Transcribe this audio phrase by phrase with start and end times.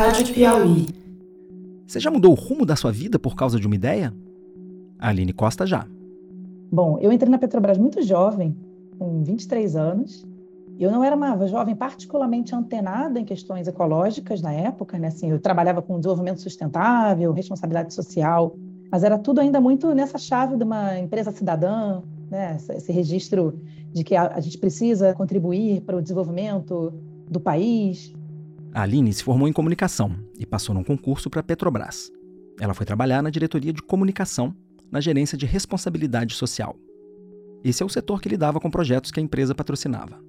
[0.00, 0.86] Rádio Piauí.
[1.86, 4.14] Você já mudou o rumo da sua vida por causa de uma ideia?
[4.98, 5.86] A Aline Costa já.
[6.72, 8.56] Bom, eu entrei na Petrobras muito jovem,
[8.98, 10.26] com 23 anos.
[10.78, 15.08] Eu não era uma jovem particularmente antenada em questões ecológicas na época, né?
[15.08, 18.56] Assim, eu trabalhava com desenvolvimento sustentável, responsabilidade social,
[18.90, 22.56] mas era tudo ainda muito nessa chave de uma empresa cidadã, né?
[22.74, 23.60] Esse registro
[23.92, 26.90] de que a, gente precisa contribuir para o desenvolvimento
[27.28, 28.14] do país.
[28.72, 32.10] A Aline se formou em comunicação e passou num concurso para a Petrobras.
[32.60, 34.54] Ela foi trabalhar na diretoria de comunicação,
[34.92, 36.76] na gerência de responsabilidade social.
[37.64, 40.22] Esse é o setor que lidava com projetos que a empresa patrocinava.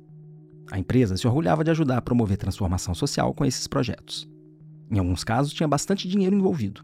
[0.72, 4.28] A empresa se orgulhava de ajudar a promover transformação social com esses projetos.
[4.90, 6.84] Em alguns casos, tinha bastante dinheiro envolvido,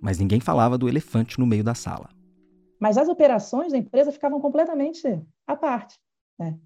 [0.00, 2.10] mas ninguém falava do elefante no meio da sala.
[2.78, 5.02] Mas as operações da empresa ficavam completamente
[5.46, 5.98] à parte.
[6.38, 6.58] Né?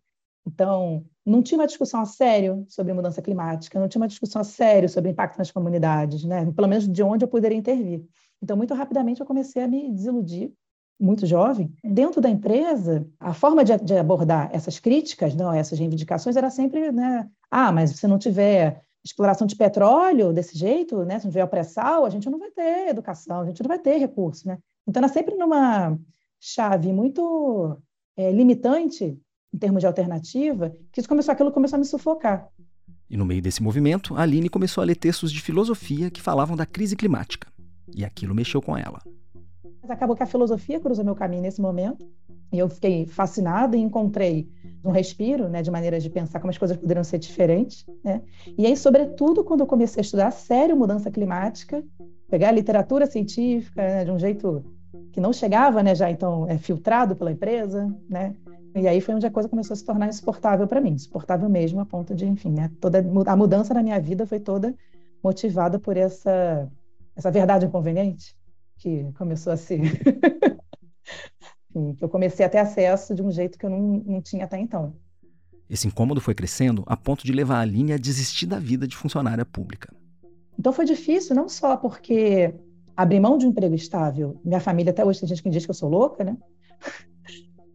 [0.47, 4.44] Então, não tinha uma discussão a sério sobre mudança climática, não tinha uma discussão a
[4.44, 6.50] sério sobre impacto nas comunidades, né?
[6.52, 8.04] pelo menos de onde eu poderia intervir.
[8.42, 10.52] Então, muito rapidamente, eu comecei a me desiludir,
[10.98, 11.72] muito jovem.
[11.84, 16.91] Dentro da empresa, a forma de, de abordar essas críticas, não, essas reivindicações, era sempre,
[16.91, 17.28] né?
[17.50, 21.19] ah, mas se não tiver exploração de petróleo desse jeito, né?
[21.19, 23.78] se não tiver o pré-sal, a gente não vai ter educação, a gente não vai
[23.78, 24.47] ter recurso.
[24.47, 24.58] Né?
[24.88, 25.97] Então, era sempre numa
[26.41, 27.77] chave muito
[28.16, 29.16] é, limitante
[29.53, 32.48] em termos de alternativa, que isso começou, aquilo começou a me sufocar.
[33.08, 36.56] E no meio desse movimento, a Aline começou a ler textos de filosofia que falavam
[36.56, 37.47] da crise climática.
[37.94, 39.03] E aquilo mexeu com ela.
[39.83, 42.09] Mas acabou que a filosofia cruzou meu caminho nesse momento.
[42.50, 44.48] E eu fiquei fascinada e encontrei
[44.84, 48.20] um respiro, né, de maneiras de pensar como as coisas poderiam ser diferentes, né?
[48.59, 51.83] E aí, sobretudo, quando eu comecei a estudar a sério mudança climática,
[52.28, 54.64] pegar a literatura científica né, de um jeito
[55.12, 58.34] que não chegava, né, já então é filtrado pela empresa, né?
[58.75, 61.81] E aí foi onde a coisa começou a se tornar insuportável para mim, insuportável mesmo,
[61.81, 64.75] a ponto de, enfim, né, toda a mudança na minha vida foi toda
[65.23, 66.69] motivada por essa
[67.15, 68.34] essa verdade inconveniente
[68.78, 69.81] que começou a ser
[71.97, 74.59] que eu comecei a ter acesso de um jeito que eu não, não tinha até
[74.59, 74.94] então.
[75.69, 78.97] Esse incômodo foi crescendo a ponto de levar a Aline a desistir da vida de
[78.97, 79.94] funcionária pública.
[80.59, 82.55] Então foi difícil, não só porque
[82.97, 85.71] abrir mão de um emprego estável, minha família até hoje tem gente que diz que
[85.71, 86.37] eu sou louca, né?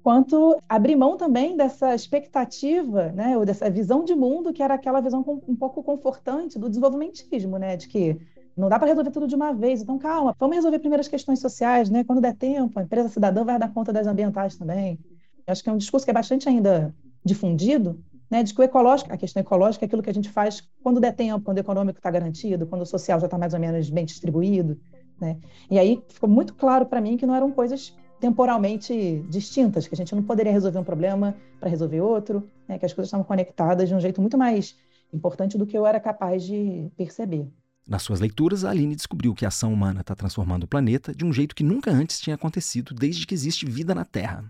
[0.07, 5.01] Quanto abrir mão também dessa expectativa, né, ou dessa visão de mundo que era aquela
[5.01, 8.17] visão um pouco confortante do desenvolvimentismo, né, de que
[8.55, 11.41] não dá para resolver tudo de uma vez, então calma, vamos resolver primeiro as questões
[11.41, 14.97] sociais, né, quando der tempo, a empresa cidadã vai dar conta das ambientais também.
[15.45, 18.01] Acho que é um discurso que é bastante ainda difundido,
[18.31, 21.01] né, de que o ecológico, a questão ecológica é aquilo que a gente faz quando
[21.01, 23.89] der tempo, quando o econômico está garantido, quando o social já está mais ou menos
[23.89, 24.79] bem distribuído,
[25.19, 25.35] né?
[25.69, 29.97] E aí ficou muito claro para mim que não eram coisas temporalmente distintas, que a
[29.97, 32.77] gente não poderia resolver um problema para resolver outro, né?
[32.77, 34.75] que as coisas estavam conectadas de um jeito muito mais
[35.13, 37.47] importante do que eu era capaz de perceber.
[37.87, 41.23] Nas suas leituras, a Aline descobriu que a ação humana está transformando o planeta de
[41.23, 44.43] um jeito que nunca antes tinha acontecido desde que existe vida na Terra.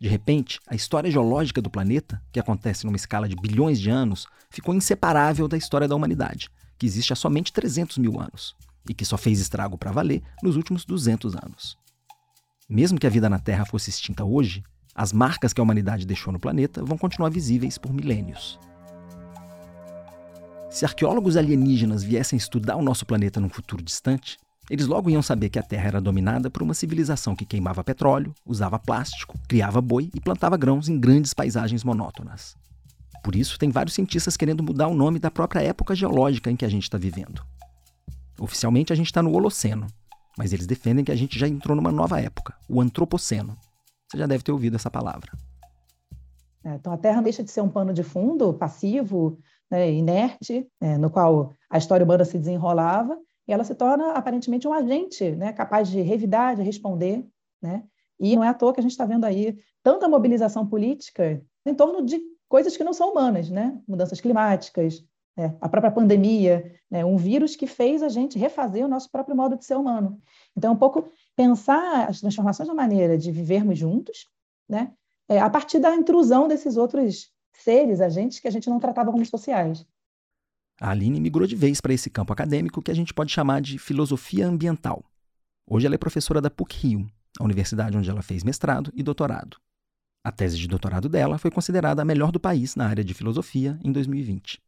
[0.00, 4.26] De repente, a história geológica do planeta, que acontece numa escala de bilhões de anos,
[4.50, 6.48] ficou inseparável da história da humanidade,
[6.78, 8.54] que existe há somente 300 mil anos,
[8.88, 11.78] e que só fez estrago para valer nos últimos 200 anos.
[12.68, 16.32] Mesmo que a vida na Terra fosse extinta hoje, as marcas que a humanidade deixou
[16.32, 18.58] no planeta vão continuar visíveis por milênios.
[20.68, 24.36] Se arqueólogos alienígenas viessem estudar o nosso planeta num futuro distante,
[24.68, 28.34] eles logo iam saber que a Terra era dominada por uma civilização que queimava petróleo,
[28.44, 32.56] usava plástico, criava boi e plantava grãos em grandes paisagens monótonas.
[33.22, 36.64] Por isso, tem vários cientistas querendo mudar o nome da própria época geológica em que
[36.64, 37.44] a gente está vivendo.
[38.40, 39.86] Oficialmente, a gente está no Holoceno,
[40.36, 43.56] mas eles defendem que a gente já entrou numa nova época, o Antropoceno.
[44.08, 45.32] Você já deve ter ouvido essa palavra.
[46.64, 49.38] É, então, a Terra deixa de ser um pano de fundo passivo,
[49.70, 54.66] né, inerte, é, no qual a história humana se desenrolava, e ela se torna aparentemente
[54.66, 57.24] um agente né, capaz de revidar, de responder.
[57.62, 57.84] Né?
[58.18, 61.74] E não é à toa que a gente está vendo aí tanta mobilização política em
[61.74, 63.78] torno de coisas que não são humanas, né?
[63.86, 65.04] mudanças climáticas,
[65.36, 69.36] é, a própria pandemia, né, um vírus que fez a gente refazer o nosso próprio
[69.36, 70.20] modo de ser humano.
[70.56, 74.26] Então, um pouco pensar as transformações da maneira de vivermos juntos,
[74.68, 74.92] né,
[75.28, 79.24] é, a partir da intrusão desses outros seres, agentes que a gente não tratava como
[79.26, 79.84] sociais.
[80.80, 83.78] A Aline migrou de vez para esse campo acadêmico que a gente pode chamar de
[83.78, 85.04] filosofia ambiental.
[85.66, 87.06] Hoje ela é professora da PUC-Rio,
[87.38, 89.58] a universidade onde ela fez mestrado e doutorado.
[90.22, 93.78] A tese de doutorado dela foi considerada a melhor do país na área de filosofia
[93.82, 94.65] em 2020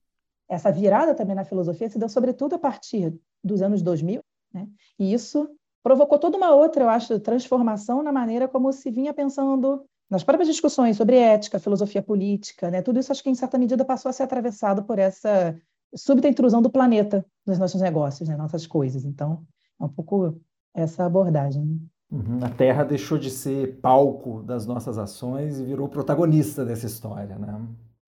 [0.48, 4.20] essa virada também na filosofia se deu sobretudo a partir dos anos 2000,
[4.52, 4.66] né?
[4.98, 5.48] e isso
[5.82, 10.48] provocou toda uma outra, eu acho, transformação na maneira como se vinha pensando nas próprias
[10.48, 12.82] discussões sobre ética, filosofia política, né?
[12.82, 15.54] tudo isso acho que em certa medida passou a ser atravessado por essa
[15.94, 19.04] súbita intrusão do planeta nos nossos negócios, nas nossas coisas.
[19.04, 19.42] Então,
[19.80, 20.40] é um pouco
[20.74, 21.64] essa abordagem.
[21.64, 21.78] Né?
[22.10, 22.38] Uhum.
[22.42, 27.60] A Terra deixou de ser palco das nossas ações e virou protagonista dessa história, né?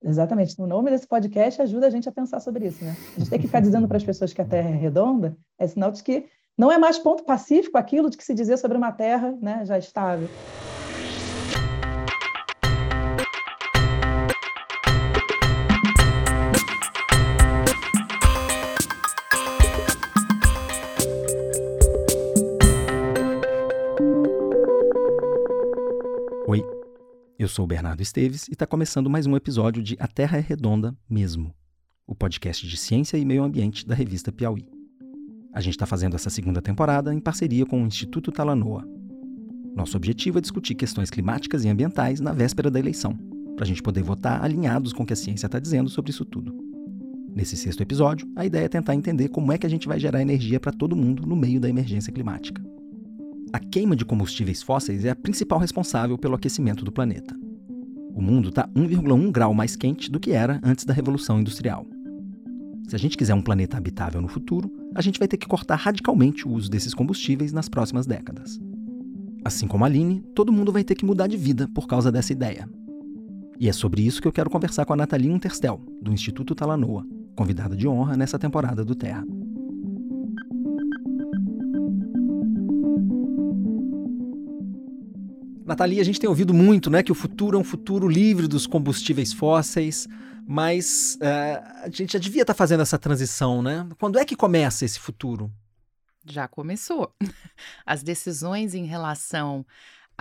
[0.03, 0.59] Exatamente.
[0.59, 2.95] O nome desse podcast ajuda a gente a pensar sobre isso, né?
[3.15, 5.67] A gente tem que ficar dizendo para as pessoas que a Terra é redonda, é
[5.67, 6.25] sinal de que
[6.57, 9.77] não é mais ponto pacífico aquilo de que se dizia sobre uma Terra né, já
[9.77, 10.27] estável.
[27.51, 30.95] Sou o Bernardo Esteves e está começando mais um episódio de A Terra é Redonda
[31.09, 31.53] Mesmo,
[32.07, 34.65] o podcast de ciência e meio ambiente da revista Piauí.
[35.53, 38.87] A gente está fazendo essa segunda temporada em parceria com o Instituto Talanoa.
[39.75, 43.17] Nosso objetivo é discutir questões climáticas e ambientais na véspera da eleição,
[43.57, 46.23] para a gente poder votar alinhados com o que a ciência está dizendo sobre isso
[46.23, 46.55] tudo.
[47.35, 50.21] Nesse sexto episódio, a ideia é tentar entender como é que a gente vai gerar
[50.21, 52.63] energia para todo mundo no meio da emergência climática.
[53.53, 57.35] A queima de combustíveis fósseis é a principal responsável pelo aquecimento do planeta.
[58.15, 61.85] O mundo está 1,1 grau mais quente do que era antes da Revolução Industrial.
[62.87, 65.75] Se a gente quiser um planeta habitável no futuro, a gente vai ter que cortar
[65.75, 68.57] radicalmente o uso desses combustíveis nas próximas décadas.
[69.43, 72.31] Assim como a Aline, todo mundo vai ter que mudar de vida por causa dessa
[72.31, 72.69] ideia.
[73.59, 77.05] E é sobre isso que eu quero conversar com a Nathalie Unterstel, do Instituto Talanoa,
[77.35, 79.25] convidada de honra nessa temporada do Terra.
[85.71, 88.67] Nathalie, a gente tem ouvido muito né, que o futuro é um futuro livre dos
[88.67, 90.05] combustíveis fósseis,
[90.45, 93.87] mas uh, a gente já devia estar tá fazendo essa transição, né?
[93.97, 95.49] Quando é que começa esse futuro?
[96.25, 97.15] Já começou.
[97.85, 99.65] As decisões em relação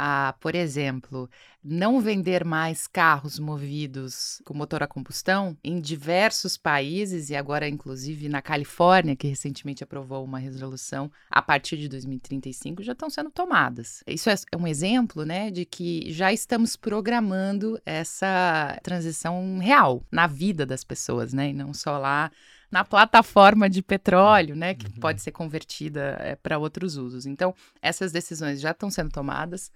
[0.03, 1.29] a, por exemplo,
[1.63, 8.27] não vender mais carros movidos com motor a combustão em diversos países e agora inclusive
[8.27, 14.03] na Califórnia, que recentemente aprovou uma resolução a partir de 2035 já estão sendo tomadas.
[14.07, 20.27] Isso é, é um exemplo, né, de que já estamos programando essa transição real na
[20.27, 22.31] vida das pessoas, né, e não só lá
[22.71, 25.01] na plataforma de petróleo, né, que uhum.
[25.01, 27.27] pode ser convertida é, para outros usos.
[27.27, 29.73] Então, essas decisões já estão sendo tomadas.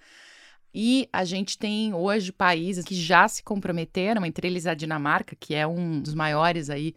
[0.72, 5.54] E a gente tem hoje países que já se comprometeram, entre eles a Dinamarca, que
[5.54, 6.94] é um dos maiores aí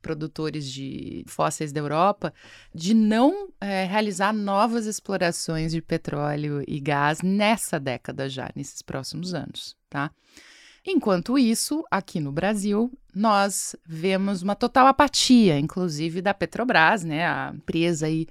[0.00, 2.32] produtores de fósseis da Europa,
[2.74, 9.34] de não é, realizar novas explorações de petróleo e gás nessa década já, nesses próximos
[9.34, 10.10] anos, tá?
[10.86, 17.52] Enquanto isso, aqui no Brasil, nós vemos uma total apatia, inclusive da Petrobras, né, a
[17.54, 18.26] empresa aí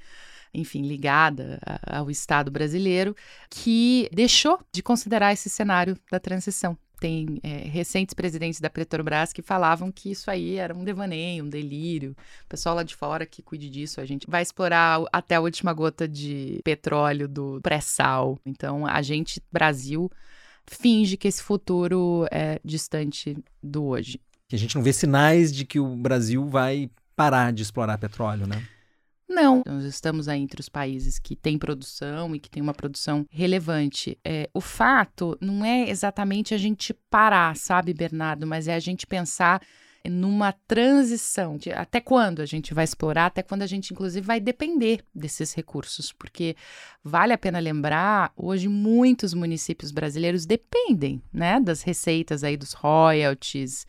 [0.54, 3.16] enfim, ligada ao Estado brasileiro,
[3.50, 6.78] que deixou de considerar esse cenário da transição.
[7.00, 11.50] Tem é, recentes presidentes da Petrobras que falavam que isso aí era um devaneio, um
[11.50, 12.14] delírio.
[12.50, 16.06] Pessoal lá de fora que cuide disso, a gente vai explorar até a última gota
[16.06, 18.38] de petróleo do pré-sal.
[18.46, 20.12] Então, a gente, Brasil,
[20.70, 24.20] finge que esse futuro é distante do hoje.
[24.48, 28.48] Que a gente não vê sinais de que o Brasil vai parar de explorar petróleo,
[28.48, 28.64] né?
[29.28, 33.28] Não, nós estamos aí entre os países que têm produção e que tem uma produção
[33.30, 34.18] relevante.
[34.26, 39.06] É, o fato não é exatamente a gente parar, sabe, Bernardo, mas é a gente
[39.06, 39.62] pensar
[40.08, 41.58] numa transição.
[41.58, 45.54] De até quando a gente vai explorar, até quando a gente, inclusive, vai depender desses
[45.54, 46.56] recursos, porque
[47.04, 53.86] vale a pena lembrar, hoje muitos municípios brasileiros dependem né, das receitas aí dos royalties.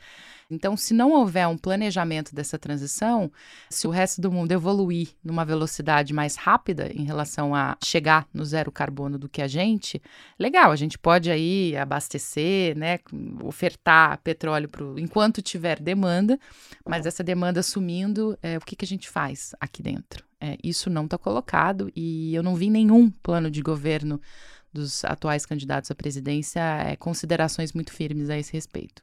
[0.51, 3.31] Então, se não houver um planejamento dessa transição,
[3.71, 8.45] se o resto do mundo evoluir numa velocidade mais rápida em relação a chegar no
[8.45, 10.03] zero carbono do que a gente,
[10.39, 12.99] legal, a gente pode aí abastecer, né,
[13.45, 16.39] ofertar petróleo pro, enquanto tiver demanda,
[16.85, 20.25] mas essa demanda sumindo, é, o que, que a gente faz aqui dentro?
[20.41, 24.21] É, isso não está colocado e eu não vi nenhum plano de governo
[24.73, 29.03] dos atuais candidatos à presidência é, considerações muito firmes a esse respeito.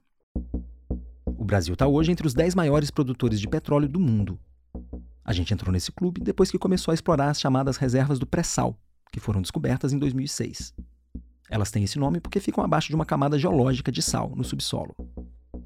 [1.48, 4.38] Brasil está hoje entre os 10 maiores produtores de petróleo do mundo.
[5.24, 8.78] A gente entrou nesse clube depois que começou a explorar as chamadas reservas do pré-sal,
[9.12, 10.76] que foram descobertas em 2006.
[11.50, 14.94] Elas têm esse nome porque ficam abaixo de uma camada geológica de sal no subsolo.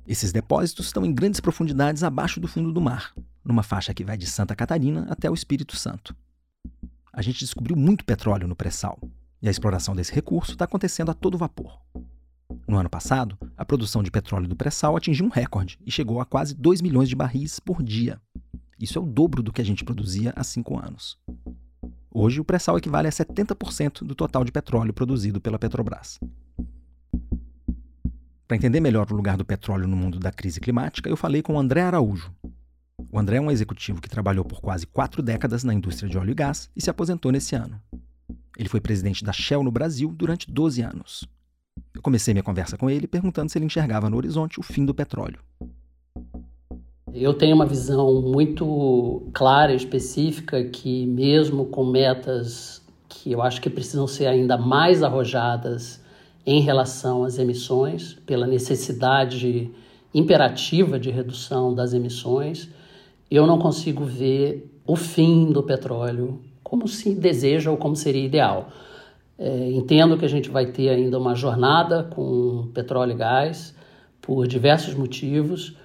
[0.06, 4.18] Esses depósitos estão em grandes profundidades abaixo do fundo do mar, numa faixa que vai
[4.18, 6.16] de Santa Catarina até o Espírito Santo.
[7.12, 9.00] A gente descobriu muito petróleo no pré-sal,
[9.42, 11.82] e a exploração desse recurso está acontecendo a todo vapor.
[12.67, 16.25] No ano passado, a produção de petróleo do pré-sal atingiu um recorde e chegou a
[16.25, 18.20] quase 2 milhões de barris por dia.
[18.79, 21.17] Isso é o dobro do que a gente produzia há cinco anos.
[22.13, 26.20] Hoje, o pré-sal equivale a 70% do total de petróleo produzido pela Petrobras.
[28.48, 31.58] Para entender melhor o lugar do petróleo no mundo da crise climática, eu falei com
[31.58, 32.34] André Araújo.
[33.10, 36.31] O André é um executivo que trabalhou por quase quatro décadas na indústria de óleo
[36.31, 37.81] e gás e se aposentou nesse ano.
[38.58, 41.29] Ele foi presidente da Shell no Brasil durante 12 anos.
[41.94, 44.94] Eu comecei minha conversa com ele perguntando se ele enxergava no horizonte o fim do
[44.94, 45.40] petróleo.
[47.14, 53.60] Eu tenho uma visão muito clara e específica que, mesmo com metas que eu acho
[53.60, 56.02] que precisam ser ainda mais arrojadas
[56.46, 59.70] em relação às emissões, pela necessidade
[60.14, 62.70] imperativa de redução das emissões,
[63.30, 68.70] eu não consigo ver o fim do petróleo como se deseja ou como seria ideal.
[69.44, 73.76] É, entendo que a gente vai ter ainda uma jornada com petróleo e gás
[74.22, 75.76] por diversos motivos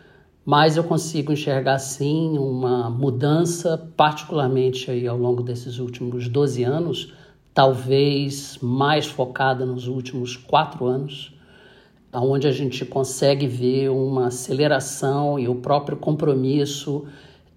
[0.46, 7.12] mas eu consigo enxergar sim uma mudança, particularmente aí ao longo desses últimos 12 anos,
[7.52, 11.34] talvez mais focada nos últimos quatro anos,
[12.14, 17.04] onde a gente consegue ver uma aceleração e o próprio compromisso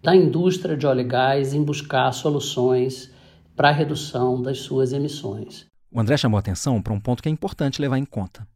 [0.01, 3.13] da indústria de óleo e gás em buscar soluções
[3.55, 5.68] para a redução das suas emissões.
[5.91, 8.47] O André chamou atenção para um ponto que é importante levar em conta.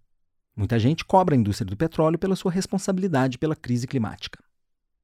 [0.55, 4.37] Muita gente cobra a indústria do petróleo pela sua responsabilidade pela crise climática.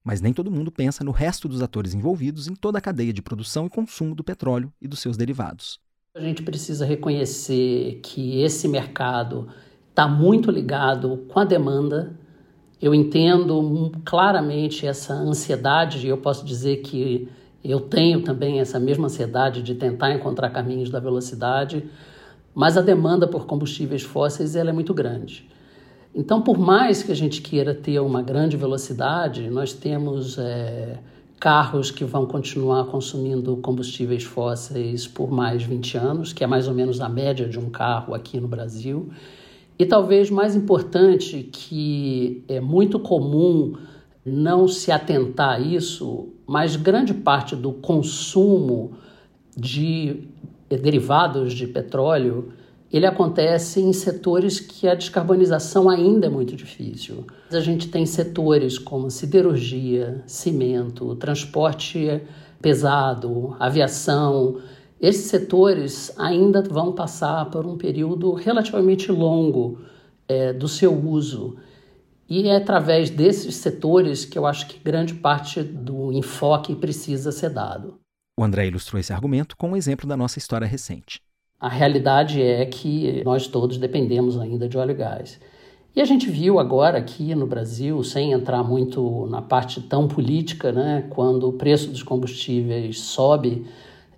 [0.03, 3.23] Mas nem todo mundo pensa no resto dos atores envolvidos em toda a cadeia de
[3.23, 5.79] produção e consumo do petróleo e dos seus derivados.
[6.13, 9.47] A gente precisa reconhecer que esse mercado
[9.89, 12.15] está muito ligado com a demanda.
[12.79, 17.27] Eu entendo claramente essa ansiedade, e eu posso dizer que
[17.63, 21.89] eu tenho também essa mesma ansiedade de tentar encontrar caminhos da velocidade
[22.53, 25.47] mas a demanda por combustíveis fósseis ela é muito grande.
[26.13, 30.97] Então, por mais que a gente queira ter uma grande velocidade, nós temos é,
[31.39, 36.73] carros que vão continuar consumindo combustíveis fósseis por mais 20 anos, que é mais ou
[36.73, 39.09] menos a média de um carro aqui no Brasil.
[39.77, 43.77] E talvez mais importante, que é muito comum
[44.25, 48.91] não se atentar a isso, mas grande parte do consumo
[49.55, 50.27] de
[50.77, 52.53] derivados de petróleo,
[52.91, 57.25] ele acontece em setores que a descarbonização ainda é muito difícil.
[57.51, 62.21] A gente tem setores como siderurgia, cimento, transporte
[62.59, 64.59] pesado, aviação.
[64.99, 69.79] Esses setores ainda vão passar por um período relativamente longo
[70.27, 71.57] é, do seu uso.
[72.27, 77.49] E é através desses setores que eu acho que grande parte do enfoque precisa ser
[77.51, 77.99] dado.
[78.39, 81.19] O André ilustrou esse argumento com um exemplo da nossa história recente.
[81.59, 85.37] A realidade é que nós todos dependemos ainda de óleo e gás.
[85.93, 90.71] E a gente viu agora aqui no Brasil, sem entrar muito na parte tão política,
[90.71, 93.67] né, quando o preço dos combustíveis sobe,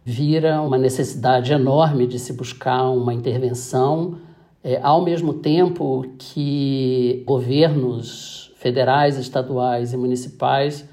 [0.05, 4.19] vira uma necessidade enorme de se buscar uma intervenção,
[4.63, 10.87] é, ao mesmo tempo que governos federais, estaduais e municipais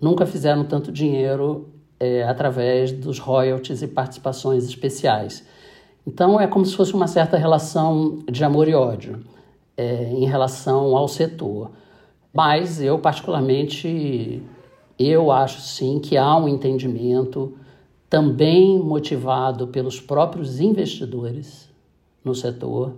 [0.00, 5.46] nunca fizeram tanto dinheiro é, através dos royalties e participações especiais.
[6.06, 9.20] Então é como se fosse uma certa relação de amor e ódio
[9.76, 11.70] é, em relação ao setor.
[12.32, 14.42] Mas eu particularmente
[14.98, 17.54] eu acho sim que há um entendimento
[18.08, 21.70] também motivado pelos próprios investidores
[22.24, 22.96] no setor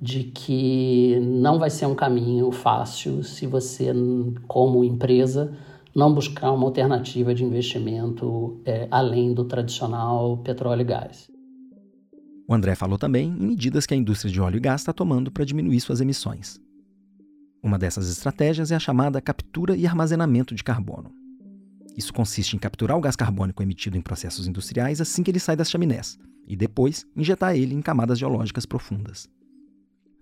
[0.00, 3.92] de que não vai ser um caminho fácil se você
[4.46, 5.52] como empresa
[5.94, 11.30] não buscar uma alternativa de investimento é, além do tradicional petróleo e gás.
[12.46, 15.30] O André falou também em medidas que a indústria de óleo e gás está tomando
[15.30, 16.60] para diminuir suas emissões.
[17.62, 21.10] Uma dessas estratégias é a chamada captura e armazenamento de carbono.
[21.96, 25.56] Isso consiste em capturar o gás carbônico emitido em processos industriais assim que ele sai
[25.56, 29.28] das chaminés e depois injetar ele em camadas geológicas profundas.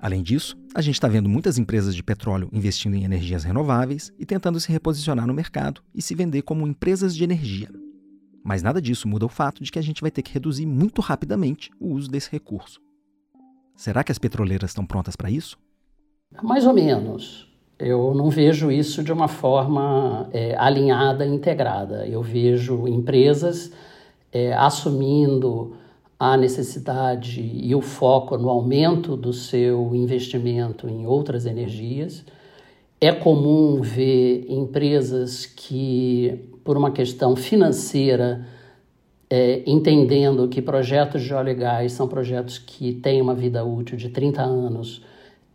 [0.03, 4.27] Além disso, a gente está vendo muitas empresas de petróleo investindo em energias renováveis e
[4.27, 7.71] tentando se reposicionar no mercado e se vender como empresas de energia.
[8.43, 11.01] Mas nada disso muda o fato de que a gente vai ter que reduzir muito
[11.01, 12.81] rapidamente o uso desse recurso.
[13.77, 15.57] Será que as petroleiras estão prontas para isso?
[16.43, 17.49] Mais ou menos.
[17.79, 22.09] Eu não vejo isso de uma forma é, alinhada e integrada.
[22.09, 23.71] Eu vejo empresas
[24.33, 25.77] é, assumindo
[26.25, 32.25] a necessidade e o foco no aumento do seu investimento em outras energias.
[33.01, 38.47] É comum ver empresas que, por uma questão financeira,
[39.29, 43.99] é, entendendo que projetos de óleo e gás são projetos que têm uma vida útil
[43.99, 45.03] de 30 anos,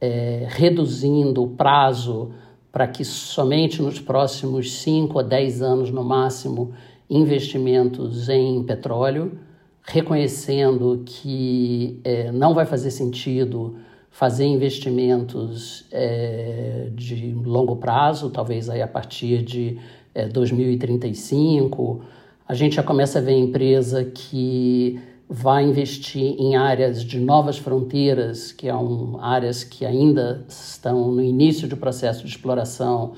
[0.01, 2.33] é, reduzindo o prazo
[2.74, 6.74] para que somente nos próximos 5 a 10 anos, no máximo,
[7.09, 9.47] investimentos em petróleo
[9.88, 13.77] reconhecendo que é, não vai fazer sentido
[14.12, 19.79] fazer investimentos é, de longo prazo, talvez aí a partir de
[20.13, 22.01] é, 2035.
[22.48, 28.51] A gente já começa a ver empresa que vai investir em áreas de novas fronteiras,
[28.51, 33.13] que são é áreas que ainda estão no início do processo de exploração,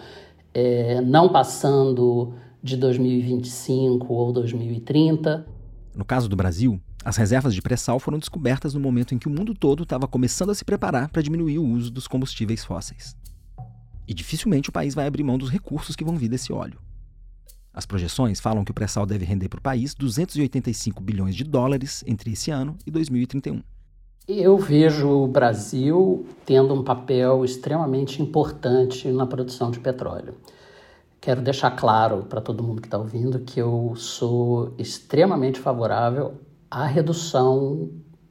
[0.54, 5.59] é, não passando de 2025 ou 2030.
[5.96, 9.31] No caso do Brasil, as reservas de pré-sal foram descobertas no momento em que o
[9.31, 13.15] mundo todo estava começando a se preparar para diminuir o uso dos combustíveis fósseis.
[14.08, 16.79] E dificilmente o país vai abrir mão dos recursos que vão vir desse óleo.
[17.74, 22.03] As projeções falam que o pré-sal deve render para o país 285 bilhões de dólares
[22.05, 23.62] entre esse ano e 2031.
[24.27, 30.36] Eu vejo o Brasil tendo um papel extremamente importante na produção de petróleo.
[31.22, 36.36] Quero deixar claro para todo mundo que está ouvindo que eu sou extremamente favorável
[36.72, 37.90] à redução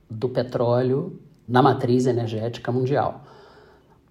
[0.08, 3.24] do petróleo na matriz energética mundial.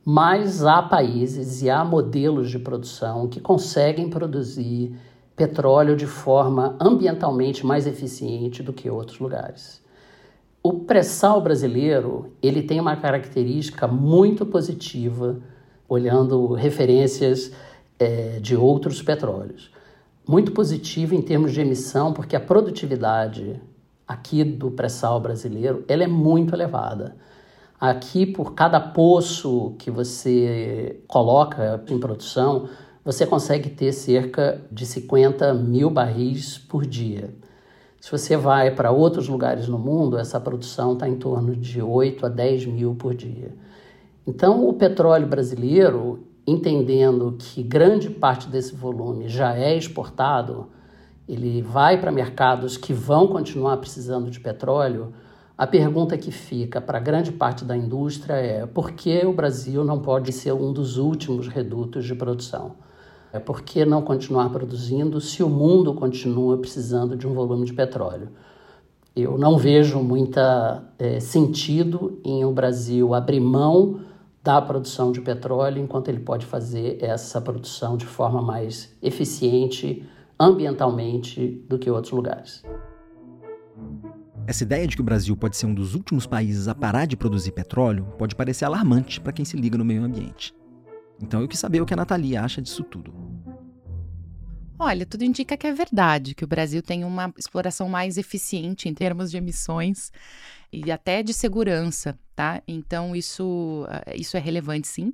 [0.06, 4.96] Mas há países e há modelos de produção que conseguem produzir
[5.36, 9.82] petróleo de forma ambientalmente mais eficiente do que outros lugares.
[10.62, 15.40] O pré-sal brasileiro ele tem uma característica muito positiva,
[15.90, 17.52] olhando referências
[18.00, 19.72] é, de outros petróleos.
[20.28, 23.62] Muito positiva em termos de emissão, porque a produtividade
[24.08, 27.16] aqui do pré-sal brasileiro ela é muito elevada.
[27.80, 32.68] Aqui, por cada poço que você coloca em produção,
[33.06, 37.34] você consegue ter cerca de 50 mil barris por dia.
[38.02, 42.26] Se você vai para outros lugares no mundo, essa produção está em torno de 8
[42.26, 43.54] a 10 mil por dia.
[44.26, 50.68] Então, o petróleo brasileiro, entendendo que grande parte desse volume já é exportado,
[51.28, 55.12] ele vai para mercados que vão continuar precisando de petróleo.
[55.58, 60.00] A pergunta que fica para grande parte da indústria é por que o Brasil não
[60.00, 62.76] pode ser um dos últimos redutos de produção?
[63.34, 67.74] É por que não continuar produzindo se o mundo continua precisando de um volume de
[67.74, 68.30] petróleo?
[69.14, 74.00] Eu não vejo muita é, sentido em o Brasil abrir mão
[74.48, 80.08] da produção de petróleo enquanto ele pode fazer essa produção de forma mais eficiente
[80.40, 82.64] ambientalmente do que outros lugares.
[84.48, 87.18] Essa ideia de que o Brasil pode ser um dos últimos países a parar de
[87.18, 90.56] produzir petróleo pode parecer alarmante para quem se liga no meio ambiente.
[91.22, 93.14] Então eu quis saber o que a Nathalie acha disso tudo.
[94.80, 98.94] Olha, tudo indica que é verdade, que o Brasil tem uma exploração mais eficiente em
[98.94, 100.12] termos de emissões
[100.72, 102.62] e até de segurança, tá?
[102.68, 105.14] Então isso, eh, isso é relevante sim.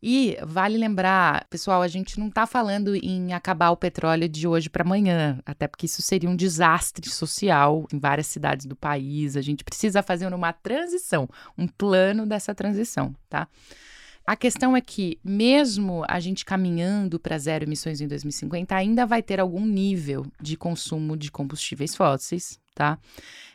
[0.00, 4.68] E vale lembrar, pessoal, a gente não está falando em acabar o petróleo de hoje
[4.68, 9.36] para amanhã, até porque isso seria um desastre social em várias cidades do país.
[9.36, 13.48] A gente precisa fazer uma transição, um plano dessa transição, tá?
[14.24, 19.22] A questão é que, mesmo a gente caminhando para zero emissões em 2050, ainda vai
[19.22, 22.98] ter algum nível de consumo de combustíveis fósseis, tá?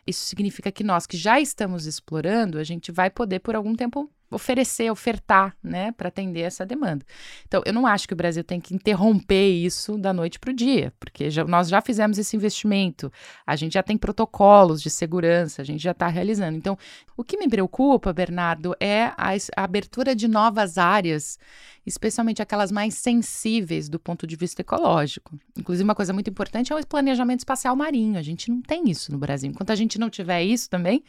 [0.06, 4.10] Isso significa que nós que já estamos explorando, a gente vai poder por algum tempo
[4.30, 7.06] oferecer, ofertar, né, para atender essa demanda.
[7.48, 10.54] Então, eu não acho que o Brasil tem que interromper isso da noite para o
[10.54, 13.12] dia, porque já, nós já fizemos esse investimento,
[13.46, 16.58] a gente já tem protocolos de segurança, a gente já está realizando.
[16.58, 16.78] Então,
[17.16, 21.40] o que me preocupa, Bernardo, é a, a abertura de novas áreas,
[21.86, 25.40] especialmente aquelas mais sensíveis do ponto de vista ecológico.
[25.58, 28.20] Inclusive, uma coisa muito importante é o planejamento espacial marinho.
[28.20, 29.50] A gente não tem isso no Brasil.
[29.50, 31.04] Enquanto a gente não tiver isso também,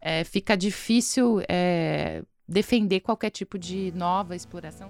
[0.00, 1.42] é, fica difícil.
[1.48, 4.88] É, defender qualquer tipo de nova exploração.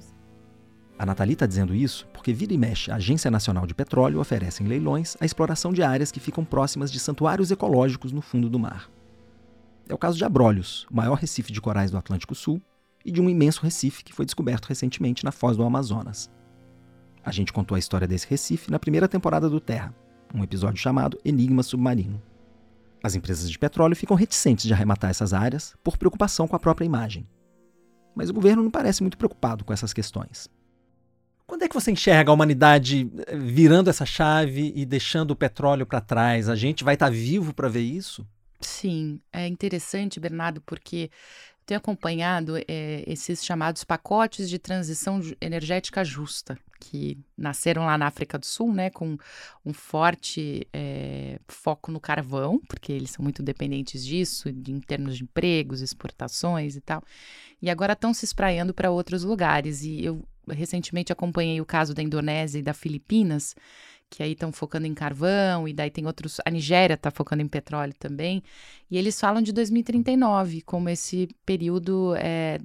[0.96, 4.62] A Nathalie está dizendo isso porque vira e mexe, a Agência Nacional de Petróleo oferece
[4.62, 8.58] em leilões a exploração de áreas que ficam próximas de santuários ecológicos no fundo do
[8.58, 8.88] mar.
[9.88, 12.60] É o caso de Abrolhos, o maior recife de corais do Atlântico Sul,
[13.04, 16.30] e de um imenso recife que foi descoberto recentemente na foz do Amazonas.
[17.24, 19.94] A gente contou a história desse recife na primeira temporada do Terra,
[20.34, 22.20] um episódio chamado Enigma Submarino.
[23.02, 26.84] As empresas de petróleo ficam reticentes de arrematar essas áreas por preocupação com a própria
[26.84, 27.26] imagem
[28.18, 30.48] mas o governo não parece muito preocupado com essas questões.
[31.46, 35.86] Quando é que você enxerga a humanidade eh, virando essa chave e deixando o petróleo
[35.86, 36.48] para trás?
[36.48, 38.26] A gente vai estar tá vivo para ver isso?
[38.60, 41.12] Sim, é interessante, Bernardo, porque
[41.68, 48.38] tenho acompanhado é, esses chamados pacotes de transição energética justa, que nasceram lá na África
[48.38, 49.18] do Sul, né, com
[49.66, 55.18] um forte é, foco no carvão, porque eles são muito dependentes disso, de, em termos
[55.18, 57.04] de empregos, exportações e tal.
[57.60, 59.82] E agora estão se espraiando para outros lugares.
[59.82, 63.54] E eu recentemente acompanhei o caso da Indonésia e da Filipinas,
[64.10, 66.38] que aí estão focando em carvão, e daí tem outros.
[66.44, 68.42] A Nigéria está focando em petróleo também.
[68.90, 72.58] E eles falam de 2039 como esse período é,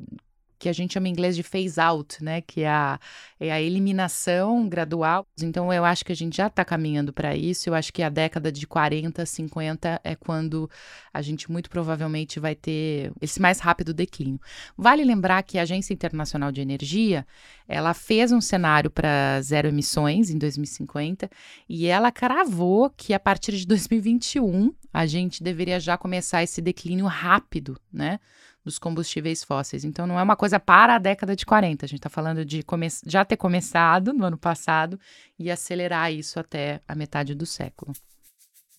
[0.64, 2.40] que a gente chama em inglês de phase out, né?
[2.40, 2.98] Que é a,
[3.38, 5.28] é a eliminação gradual.
[5.42, 7.70] Então, eu acho que a gente já está caminhando para isso.
[7.70, 10.70] Eu acho que a década de 40, 50 é quando
[11.14, 14.40] a gente muito provavelmente vai ter esse mais rápido declínio.
[14.78, 17.28] Vale lembrar que a Agência Internacional de Energia
[17.68, 21.30] ela fez um cenário para zero emissões em 2050
[21.68, 27.06] e ela cravou que a partir de 2021 a gente deveria já começar esse declínio
[27.06, 28.20] rápido, né?
[28.64, 29.84] Dos combustíveis fósseis.
[29.84, 31.86] Então, não é uma coisa para a década de 40.
[31.86, 32.64] A gente está falando de
[33.06, 35.00] já ter começado no ano passado
[35.38, 37.94] e acelerar isso até a metade do século.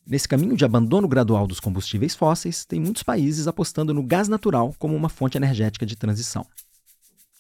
[0.07, 4.75] Nesse caminho de abandono gradual dos combustíveis fósseis, tem muitos países apostando no gás natural
[4.79, 6.47] como uma fonte energética de transição.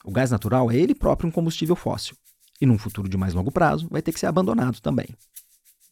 [0.02, 2.16] O gás natural é ele próprio um combustível fóssil,
[2.60, 5.08] e num futuro de mais longo prazo vai ter que ser abandonado também.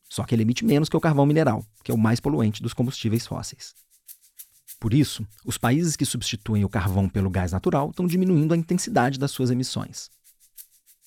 [0.08, 2.72] Só que ele emite menos que o carvão mineral, que é o mais poluente dos
[2.72, 3.74] combustíveis fósseis.
[4.82, 9.16] Por isso, os países que substituem o carvão pelo gás natural estão diminuindo a intensidade
[9.16, 10.10] das suas emissões.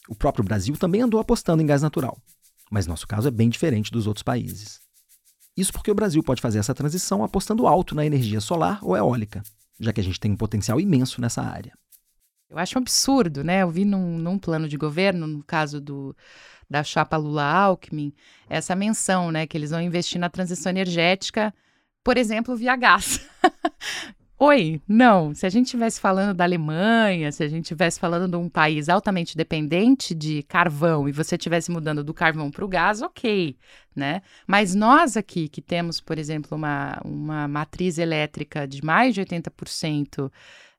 [0.07, 2.17] O próprio Brasil também andou apostando em gás natural,
[2.71, 4.79] mas nosso caso é bem diferente dos outros países.
[5.57, 9.43] Isso porque o Brasil pode fazer essa transição apostando alto na energia solar ou eólica,
[9.77, 11.73] já que a gente tem um potencial imenso nessa área.
[12.49, 13.63] Eu acho um absurdo, né?
[13.63, 16.15] Eu vi num, num plano de governo, no caso do,
[16.69, 18.13] da chapa Lula-Alckmin,
[18.47, 19.45] essa menção, né?
[19.45, 21.53] Que eles vão investir na transição energética,
[22.05, 23.27] por exemplo, via gás.
[24.37, 25.33] Oi, não.
[25.33, 28.89] Se a gente estivesse falando da Alemanha, se a gente estivesse falando de um país
[28.89, 33.57] altamente dependente de carvão e você estivesse mudando do carvão para o gás, ok,
[33.95, 34.21] né?
[34.45, 40.31] Mas nós aqui, que temos, por exemplo, uma, uma matriz elétrica de mais de 80%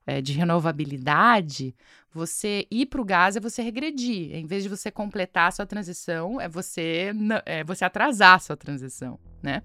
[0.05, 1.75] é, de renovabilidade,
[2.13, 4.33] você ir para o gás é você regredir.
[4.33, 7.11] Em vez de você completar a sua transição, é você,
[7.45, 9.61] é você atrasar a sua transição, né?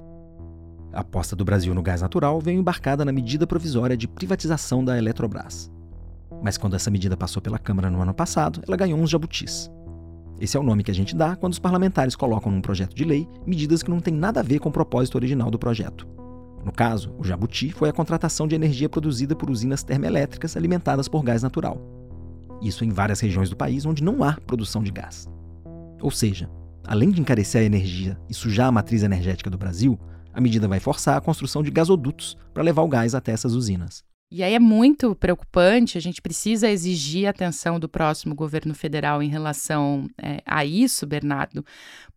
[0.92, 4.98] A aposta do Brasil no gás natural veio embarcada na medida provisória de privatização da
[4.98, 5.72] Eletrobras.
[6.42, 9.70] Mas quando essa medida passou pela Câmara no ano passado, ela ganhou uns jabutis.
[10.38, 13.04] Esse é o nome que a gente dá quando os parlamentares colocam num projeto de
[13.04, 16.06] lei medidas que não têm nada a ver com o propósito original do projeto.
[16.62, 21.22] No caso, o jabuti foi a contratação de energia produzida por usinas termoelétricas alimentadas por
[21.22, 21.80] gás natural.
[22.60, 25.26] Isso em várias regiões do país onde não há produção de gás.
[26.00, 26.50] Ou seja,
[26.86, 29.98] além de encarecer a energia e sujar a matriz energética do Brasil,
[30.32, 34.04] a medida vai forçar a construção de gasodutos para levar o gás até essas usinas.
[34.34, 39.28] E aí é muito preocupante, a gente precisa exigir atenção do próximo governo federal em
[39.28, 41.62] relação é, a isso, Bernardo,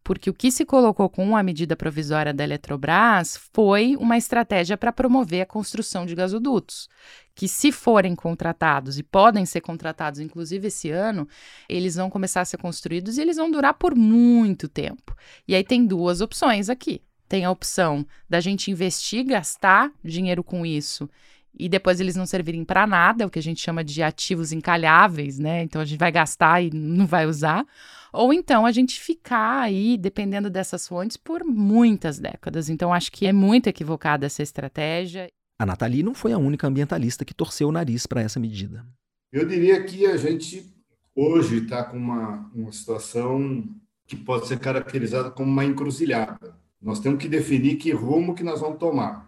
[0.01, 4.93] porque o que se colocou com a medida provisória da Eletrobras foi uma estratégia para
[4.93, 6.88] promover a construção de gasodutos,
[7.36, 11.28] que se forem contratados, e podem ser contratados inclusive esse ano,
[11.67, 15.13] eles vão começar a ser construídos e eles vão durar por muito tempo.
[15.45, 17.01] E aí tem duas opções aqui.
[17.27, 21.09] Tem a opção da gente investir, gastar dinheiro com isso
[21.57, 24.51] e depois eles não servirem para nada, é o que a gente chama de ativos
[24.51, 25.63] encalháveis, né?
[25.63, 27.65] Então a gente vai gastar e não vai usar.
[28.11, 32.69] Ou então a gente ficar aí dependendo dessas fontes por muitas décadas.
[32.69, 35.27] Então acho que é muito equivocada essa estratégia.
[35.57, 38.85] A Nathalie não foi a única ambientalista que torceu o nariz para essa medida.
[39.31, 40.73] Eu diria que a gente
[41.15, 43.63] hoje está com uma, uma situação
[44.05, 46.55] que pode ser caracterizada como uma encruzilhada.
[46.81, 49.25] Nós temos que definir que rumo que nós vamos tomar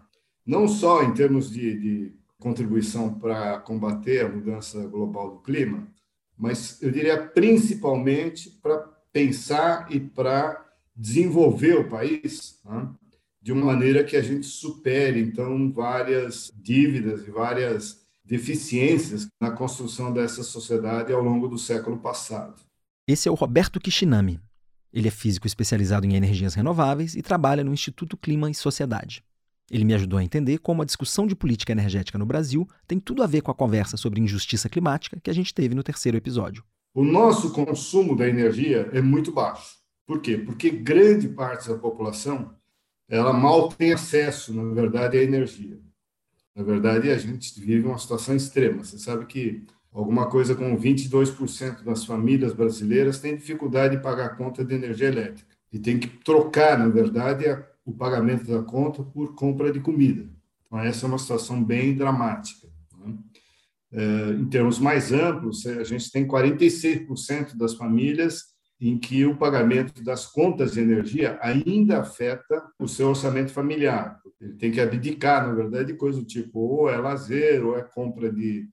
[0.48, 5.86] não só em termos de, de contribuição para combater a mudança global do clima,
[6.38, 8.78] mas eu diria principalmente para
[9.12, 10.64] pensar e para
[10.96, 12.88] desenvolver o país né,
[13.42, 20.12] de uma maneira que a gente supere, então, várias dívidas e várias deficiências na construção
[20.12, 22.62] dessa sociedade ao longo do século passado.
[23.06, 24.40] Esse é o Roberto Kishinami.
[24.92, 29.22] Ele é físico especializado em energias renováveis e trabalha no Instituto Clima e Sociedade.
[29.70, 33.22] Ele me ajudou a entender como a discussão de política energética no Brasil tem tudo
[33.22, 36.64] a ver com a conversa sobre injustiça climática que a gente teve no terceiro episódio.
[36.94, 39.76] O nosso consumo da energia é muito baixo.
[40.06, 40.38] Por quê?
[40.38, 42.56] Porque grande parte da população
[43.08, 45.78] ela mal tem acesso, na verdade, à energia.
[46.54, 48.84] Na verdade, a gente vive uma situação extrema.
[48.84, 49.64] Você sabe que
[49.98, 55.08] alguma coisa com 22% das famílias brasileiras tem dificuldade de pagar a conta de energia
[55.08, 59.80] elétrica e tem que trocar, na verdade, a o pagamento da conta por compra de
[59.80, 60.28] comida.
[60.66, 62.68] Então, essa é uma situação bem dramática.
[62.98, 63.16] Né?
[63.90, 68.42] É, em termos mais amplos, a gente tem 46% das famílias
[68.78, 74.20] em que o pagamento das contas de energia ainda afeta o seu orçamento familiar.
[74.38, 77.82] Ele tem que abdicar, na verdade, de coisa do tipo, ou é lazer, ou é
[77.82, 78.68] compra de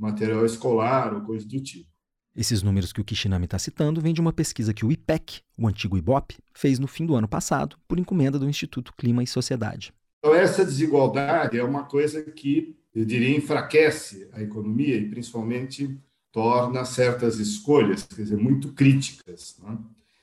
[0.00, 1.90] material escolar, ou coisa do tipo.
[2.34, 5.66] Esses números que o Kishinami está citando vêm de uma pesquisa que o IPEC, o
[5.66, 9.92] antigo IBOP, fez no fim do ano passado por encomenda do Instituto Clima e Sociedade.
[10.18, 15.98] Então, essa desigualdade é uma coisa que, eu diria, enfraquece a economia e, principalmente,
[16.30, 19.56] torna certas escolhas, quer dizer, muito críticas.
[19.62, 19.76] Né?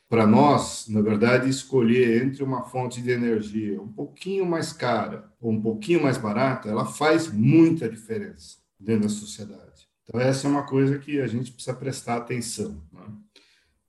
[0.08, 5.52] Para nós, na verdade, escolher entre uma fonte de energia um pouquinho mais cara ou
[5.52, 9.88] um pouquinho mais barata, ela faz muita diferença dentro da sociedade.
[10.04, 12.82] Então, essa é uma coisa que a gente precisa prestar atenção.
[12.92, 13.06] Né?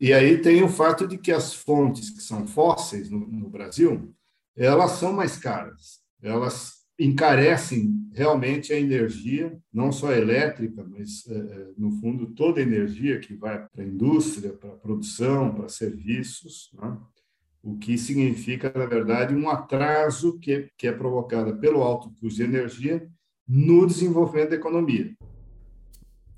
[0.01, 4.15] E aí tem o fato de que as fontes que são fósseis no, no Brasil,
[4.57, 6.01] elas são mais caras.
[6.21, 12.63] Elas encarecem realmente a energia, não só elétrica, mas, é, é, no fundo, toda a
[12.63, 16.99] energia que vai para a indústria, para a produção, para serviços, né?
[17.63, 22.37] o que significa, na verdade, um atraso que é, que é provocado pelo alto custo
[22.37, 23.09] de energia
[23.49, 25.17] no desenvolvimento da economia.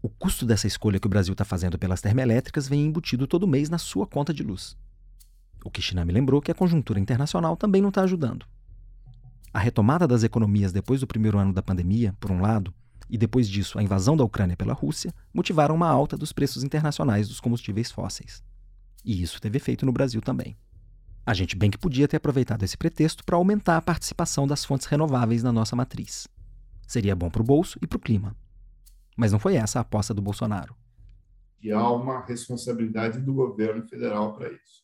[0.00, 3.68] O custo dessa escolha que o Brasil está fazendo pelas termoelétricas vem embutido todo mês
[3.68, 4.76] na sua conta de luz.
[5.64, 8.46] O Kishinami lembrou que a conjuntura internacional também não está ajudando.
[9.52, 12.72] A retomada das economias depois do primeiro ano da pandemia, por um lado,
[13.10, 17.28] e depois disso a invasão da Ucrânia pela Rússia, motivaram uma alta dos preços internacionais
[17.28, 18.42] dos combustíveis fósseis.
[19.04, 20.56] E isso teve efeito no Brasil também.
[21.26, 24.86] A gente bem que podia ter aproveitado esse pretexto para aumentar a participação das fontes
[24.86, 26.26] renováveis na nossa matriz.
[26.90, 28.37] Seria bom para o bolso e para o clima.
[29.16, 30.74] Mas não foi essa a aposta do Bolsonaro.
[31.62, 34.83] E há uma responsabilidade do governo federal para isso.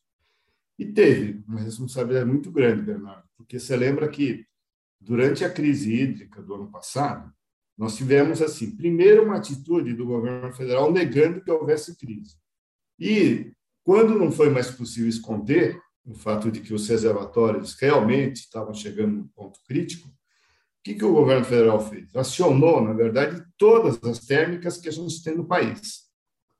[0.78, 4.46] E teve uma responsabilidade muito grande, Bernardo, porque você lembra que
[5.00, 7.32] Durante a crise hídrica do ano passado,
[7.76, 12.36] nós tivemos, assim, primeiro uma atitude do governo federal negando que houvesse crise.
[12.98, 13.52] E,
[13.84, 19.16] quando não foi mais possível esconder o fato de que os reservatórios realmente estavam chegando
[19.16, 20.08] no ponto crítico,
[20.86, 22.14] que, que o governo federal fez?
[22.14, 26.06] Acionou, na verdade, todas as térmicas que a gente tem no país.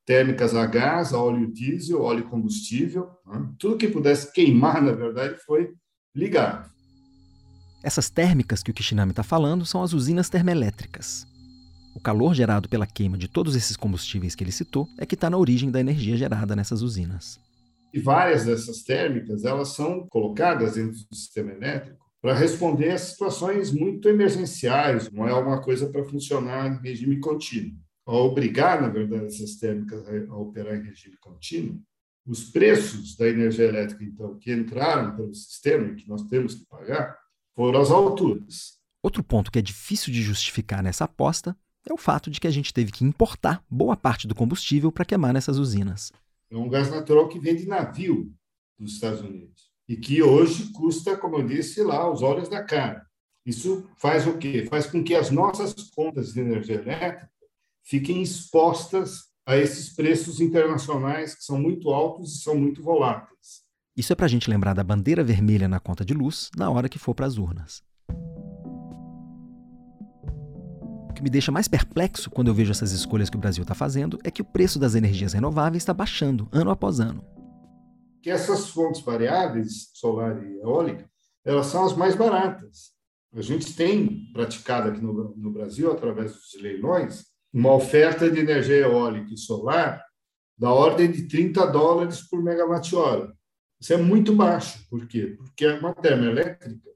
[0.05, 3.49] Térmicas a gás, a óleo diesel, óleo combustível, né?
[3.57, 5.73] tudo que pudesse queimar, na verdade, foi
[6.12, 6.69] ligado.
[7.85, 11.25] Essas térmicas que o Kishinami está falando são as usinas termoelétricas.
[11.95, 15.31] O calor gerado pela queima de todos esses combustíveis que ele citou é que está
[15.31, 17.39] na origem da energia gerada nessas usinas.
[17.95, 23.71] E várias dessas térmicas elas são colocadas dentro do sistema elétrico para responder a situações
[23.71, 27.79] muito emergenciais, não é uma coisa para funcionar em regime contínuo.
[28.05, 31.81] Ao obrigar, na verdade, essas térmicas a operar em regime contínuo,
[32.27, 36.67] os preços da energia elétrica, então, que entraram pelo sistema e que nós temos que
[36.67, 37.17] pagar,
[37.55, 38.73] foram as alturas.
[39.05, 41.57] Outro ponto que é difícil de justificar nessa aposta
[41.89, 45.05] é o fato de que a gente teve que importar boa parte do combustível para
[45.05, 46.12] queimar nessas usinas.
[46.51, 48.35] É um gás natural que vem de navio
[48.77, 53.07] dos Estados Unidos e que hoje custa, como eu disse lá, os olhos da cara.
[53.44, 54.66] Isso faz o quê?
[54.68, 57.31] Faz com que as nossas contas de energia elétrica
[57.85, 63.64] fiquem expostas a esses preços internacionais que são muito altos e são muito voláteis.
[63.96, 66.88] Isso é para a gente lembrar da bandeira vermelha na conta de luz na hora
[66.88, 67.83] que for para as urnas.
[71.09, 73.75] O que me deixa mais perplexo quando eu vejo essas escolhas que o Brasil está
[73.75, 77.25] fazendo é que o preço das energias renováveis está baixando ano após ano.
[78.27, 81.09] Que essas fontes variáveis, solar e eólica,
[81.45, 82.91] elas são as mais baratas.
[83.33, 88.79] A gente tem praticado aqui no, no Brasil, através dos leilões, uma oferta de energia
[88.79, 90.05] eólica e solar
[90.59, 93.33] da ordem de 30 dólares por megawatt-hora.
[93.81, 94.85] Isso é muito baixo.
[94.91, 95.37] Por quê?
[95.39, 96.91] Porque uma termoelétrica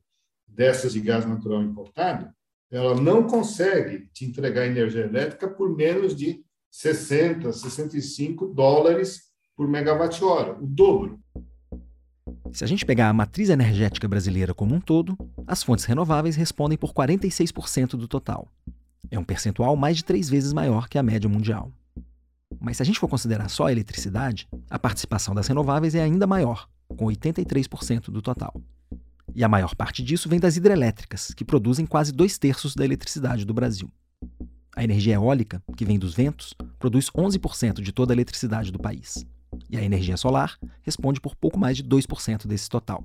[0.48, 2.28] dessas de gás natural importado,
[2.72, 9.29] ela não consegue te entregar energia elétrica por menos de 60, 65 dólares
[9.60, 11.20] por megawatt-hora, o dobro.
[12.50, 16.78] Se a gente pegar a matriz energética brasileira como um todo, as fontes renováveis respondem
[16.78, 18.48] por 46% do total.
[19.10, 21.70] É um percentual mais de três vezes maior que a média mundial.
[22.58, 26.26] Mas se a gente for considerar só a eletricidade, a participação das renováveis é ainda
[26.26, 28.54] maior, com 83% do total.
[29.34, 33.44] E a maior parte disso vem das hidrelétricas, que produzem quase dois terços da eletricidade
[33.44, 33.90] do Brasil.
[34.74, 39.26] A energia eólica, que vem dos ventos, produz 11% de toda a eletricidade do país.
[39.68, 43.04] E a energia solar responde por pouco mais de 2% desse total.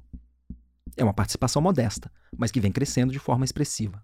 [0.97, 4.03] É uma participação modesta, mas que vem crescendo de forma expressiva.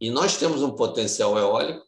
[0.00, 1.84] E nós temos um potencial eólico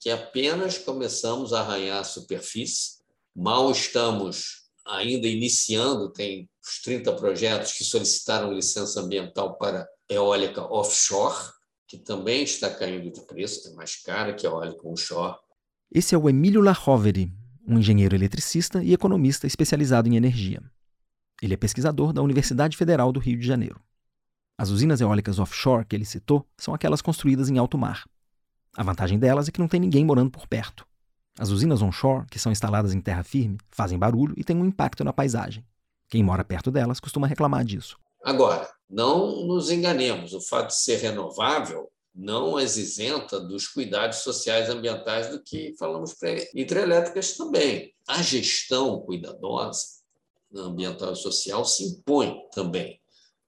[0.00, 3.02] que apenas começamos a arranhar a superfície,
[3.34, 11.52] mal estamos ainda iniciando, tem os 30 projetos que solicitaram licença ambiental para eólica offshore,
[11.86, 15.36] que também está caindo de preço, é mais cara que a eólica onshore.
[15.94, 17.32] Esse é o Emílio Lahoveri,
[17.66, 20.62] um engenheiro eletricista e economista especializado em energia.
[21.40, 23.80] Ele é pesquisador da Universidade Federal do Rio de Janeiro.
[24.58, 28.04] As usinas eólicas offshore que ele citou são aquelas construídas em alto mar,
[28.74, 30.86] a vantagem delas é que não tem ninguém morando por perto.
[31.38, 35.04] As usinas onshore, que são instaladas em terra firme, fazem barulho e têm um impacto
[35.04, 35.64] na paisagem.
[36.08, 37.98] Quem mora perto delas costuma reclamar disso.
[38.24, 44.68] Agora, não nos enganemos, o fato de ser renovável não as isenta dos cuidados sociais
[44.68, 47.94] ambientais do que falamos para hidrelétricas também.
[48.06, 50.02] A gestão cuidadosa
[50.54, 53.00] ambiental e social se impõe também.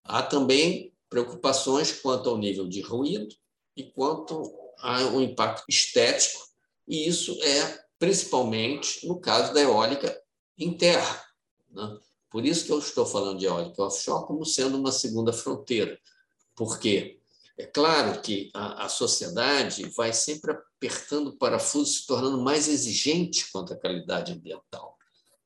[0.02, 3.34] Há também preocupações quanto ao nível de ruído
[3.76, 6.42] e quanto ao impacto estético,
[6.86, 10.20] e isso é principalmente no caso da eólica
[10.58, 11.24] em terra.
[11.70, 11.98] Né?
[12.30, 15.98] Por isso que eu estou falando de eólica offshore como sendo uma segunda fronteira.
[16.54, 17.20] Por quê?
[17.56, 23.50] É claro que a, a sociedade vai sempre apertando o parafuso, se tornando mais exigente
[23.52, 24.96] quanto à qualidade ambiental.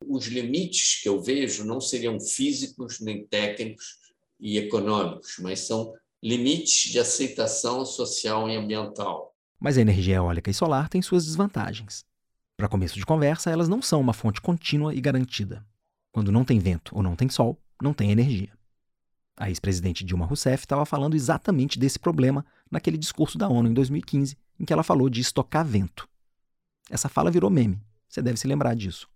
[0.07, 3.99] Os limites que eu vejo não seriam físicos, nem técnicos
[4.40, 5.92] e econômicos, mas são
[6.23, 9.35] limites de aceitação social e ambiental.
[9.61, 12.05] Mas a energia eólica e solar tem suas desvantagens.
[12.57, 15.64] Para começo de conversa, elas não são uma fonte contínua e garantida.
[16.11, 18.58] Quando não tem vento ou não tem sol, não tem energia.
[19.38, 24.37] A ex-presidente Dilma Rousseff estava falando exatamente desse problema naquele discurso da ONU em 2015,
[24.59, 26.09] em que ela falou de estocar vento.
[26.90, 27.81] Essa fala virou meme.
[28.09, 29.09] Você deve se lembrar disso.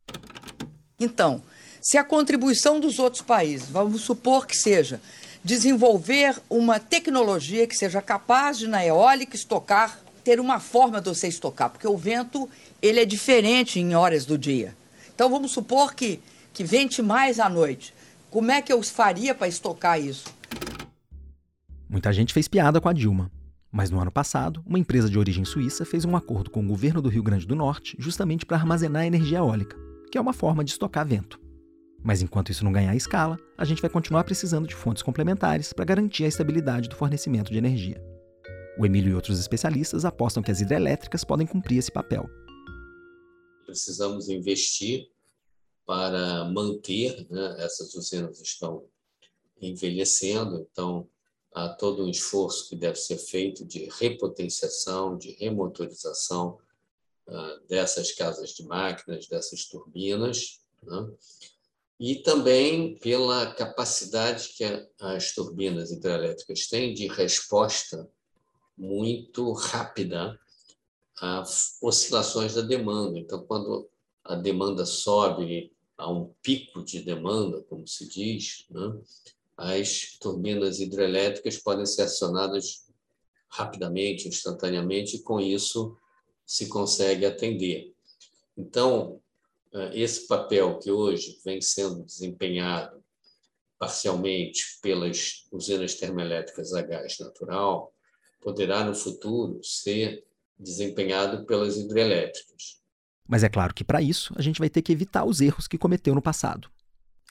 [1.01, 1.43] Então,
[1.81, 5.01] se a contribuição dos outros países, vamos supor que seja
[5.43, 11.27] desenvolver uma tecnologia que seja capaz de, na eólica, estocar, ter uma forma de você
[11.27, 12.49] estocar, porque o vento
[12.81, 14.77] ele é diferente em horas do dia.
[15.13, 16.21] Então, vamos supor que,
[16.53, 17.93] que vente mais à noite.
[18.33, 20.25] Como é que eu faria para estocar isso?
[21.87, 23.31] Muita gente fez piada com a Dilma.
[23.71, 27.03] Mas no ano passado, uma empresa de origem suíça fez um acordo com o governo
[27.03, 29.77] do Rio Grande do Norte justamente para armazenar energia eólica,
[30.11, 31.39] que é uma forma de estocar vento.
[32.03, 35.85] Mas enquanto isso não ganhar escala, a gente vai continuar precisando de fontes complementares para
[35.85, 38.03] garantir a estabilidade do fornecimento de energia.
[38.79, 42.31] O Emílio e outros especialistas apostam que as hidrelétricas podem cumprir esse papel.
[43.67, 45.12] Precisamos investir
[45.85, 48.85] para manter, né, essas usinas estão
[49.61, 51.09] envelhecendo, então
[51.53, 56.59] há todo um esforço que deve ser feito de repotenciação, de remotorização
[57.29, 61.09] uh, dessas casas de máquinas, dessas turbinas, né?
[62.01, 64.65] e também pela capacidade que
[65.01, 68.11] as turbinas hidrelétricas têm de resposta
[68.77, 70.37] muito rápida
[71.21, 71.45] a
[71.81, 73.17] oscilações da demanda.
[73.17, 73.89] Então, quando
[74.25, 78.99] a demanda sobe a um pico de demanda, como se diz, né?
[79.57, 82.87] as turbinas hidrelétricas podem ser acionadas
[83.49, 85.97] rapidamente, instantaneamente, e com isso
[86.47, 87.95] se consegue atender.
[88.57, 89.21] Então,
[89.73, 93.03] eh, esse papel que hoje vem sendo desempenhado
[93.79, 97.93] parcialmente pelas usinas termoelétricas a gás natural,
[98.41, 100.25] poderá no futuro ser
[100.59, 102.82] desempenhado pelas hidrelétricas.
[103.29, 105.79] Mas é claro que para isso a gente vai ter que evitar os erros que
[105.79, 106.69] cometeu no passado.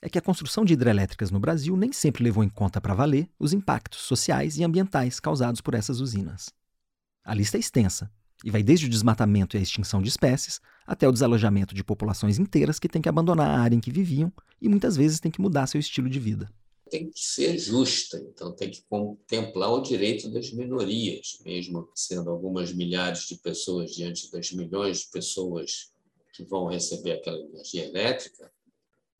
[0.01, 3.29] É que a construção de hidrelétricas no Brasil nem sempre levou em conta para valer
[3.37, 6.49] os impactos sociais e ambientais causados por essas usinas.
[7.23, 8.11] A lista é extensa
[8.43, 12.39] e vai desde o desmatamento e a extinção de espécies até o desalojamento de populações
[12.39, 15.41] inteiras que têm que abandonar a área em que viviam e muitas vezes têm que
[15.41, 16.49] mudar seu estilo de vida.
[16.91, 22.71] Tem que ser justa, então tem que contemplar o direito das minorias, mesmo sendo algumas
[22.73, 25.91] milhares de pessoas diante das milhões de pessoas
[26.33, 28.51] que vão receber aquela energia elétrica,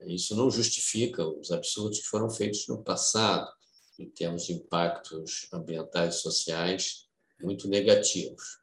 [0.08, 3.52] isso não justifica os absurdos que foram feitos no passado,
[4.00, 7.08] em termos de impactos ambientais e sociais
[7.42, 8.60] muito negativos.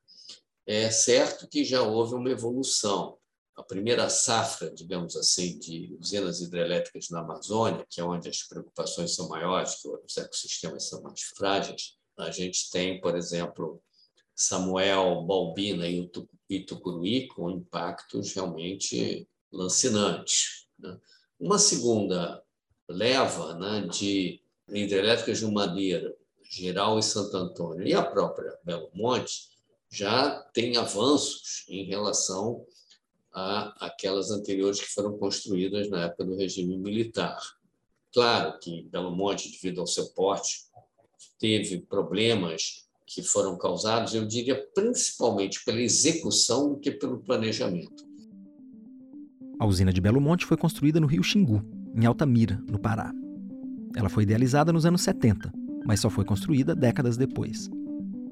[0.67, 3.17] É certo que já houve uma evolução.
[3.59, 9.17] A primeira safra, digamos assim, de usinas hidrelétricas na Amazônia, que é onde as preocupações
[9.17, 13.83] são maiores, que os ecossistemas são mais frágeis, a gente tem, por exemplo,
[14.33, 16.09] Samuel, Balbina e
[16.49, 20.69] Itucuruí com impactos realmente lancinantes.
[20.79, 20.97] Né?
[21.39, 22.41] Uma segunda
[22.89, 26.17] leva né, de hidrelétricas de Madeira,
[26.49, 29.49] Geral e Santo Antônio e a própria Belo Monte
[29.91, 32.65] já tem avanços em relação
[33.35, 37.39] a aquelas anteriores que foram construídas na época do regime militar.
[38.13, 40.63] Claro que Belo Monte, devido ao seu porte,
[41.39, 48.07] teve problemas que foram causados, eu diria, principalmente pela execução do que pelo planejamento.
[49.59, 51.63] A usina de Belo Monte foi construída no rio Xingu,
[51.95, 53.13] em Altamira, no Pará.
[53.97, 55.53] Ela foi idealizada nos anos 70,
[55.87, 57.71] mas só foi construída décadas depois.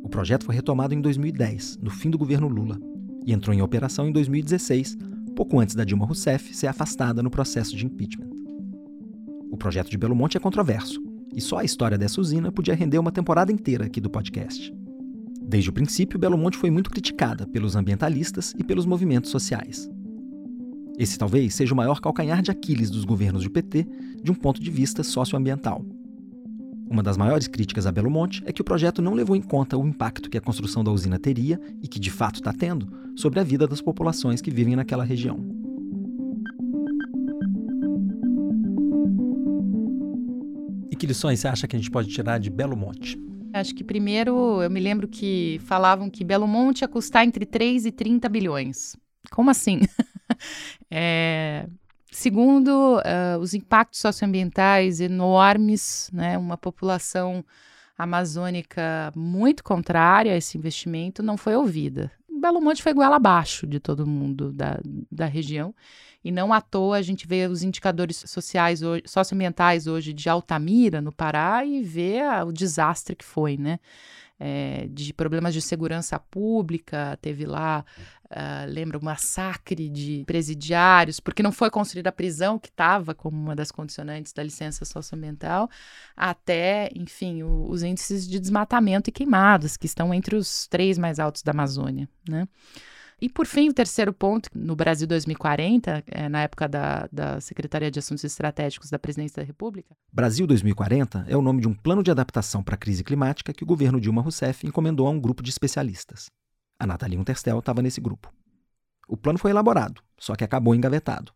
[0.02, 2.78] O projeto foi retomado em 2010, no fim do governo Lula,
[3.26, 4.96] e entrou em operação em 2016,
[5.34, 8.30] pouco antes da Dilma Rousseff ser afastada no processo de impeachment.
[9.50, 11.02] O projeto de Belo Monte é controverso,
[11.34, 14.72] e só a história dessa usina podia render uma temporada inteira aqui do podcast.
[15.42, 19.90] Desde o princípio, Belo Monte foi muito criticada pelos ambientalistas e pelos movimentos sociais.
[20.98, 23.86] Esse talvez seja o maior calcanhar de Aquiles dos governos do PT
[24.22, 25.84] de um ponto de vista socioambiental.
[26.88, 29.76] Uma das maiores críticas a Belo Monte é que o projeto não levou em conta
[29.76, 33.40] o impacto que a construção da usina teria, e que de fato está tendo, sobre
[33.40, 35.38] a vida das populações que vivem naquela região.
[40.88, 43.18] E que lições você acha que a gente pode tirar de Belo Monte?
[43.52, 47.86] Acho que primeiro eu me lembro que falavam que Belo Monte ia custar entre 3
[47.86, 48.96] e 30 bilhões.
[49.32, 49.80] Como assim?
[50.88, 51.66] é,
[52.16, 56.38] segundo, uh, os impactos socioambientais enormes, né?
[56.38, 57.44] Uma população
[57.96, 62.10] amazônica muito contrária a esse investimento não foi ouvida.
[62.40, 65.74] Belo Monte foi goela abaixo de todo mundo da, da região.
[66.24, 71.00] E não à toa a gente vê os indicadores sociais, hoje, socioambientais hoje de Altamira,
[71.00, 73.78] no Pará, e vê a, o desastre que foi, né?
[74.38, 77.84] É, de problemas de segurança pública, teve lá,
[78.30, 83.36] uh, lembra, um massacre de presidiários, porque não foi construída a prisão, que estava como
[83.36, 85.68] uma das condicionantes da licença socioambiental,
[86.16, 91.18] até, enfim, o, os índices de desmatamento e queimadas, que estão entre os três mais
[91.18, 92.46] altos da Amazônia, né?
[93.18, 97.90] E, por fim, o terceiro ponto, no Brasil 2040, é, na época da, da Secretaria
[97.90, 99.96] de Assuntos Estratégicos da Presidência da República.
[100.12, 103.64] Brasil 2040 é o nome de um plano de adaptação para a crise climática que
[103.64, 106.26] o governo Dilma Rousseff encomendou a um grupo de especialistas.
[106.78, 108.32] A Nathalie Unterstel estava nesse grupo.
[109.08, 111.32] O plano foi elaborado, só que acabou engavetado.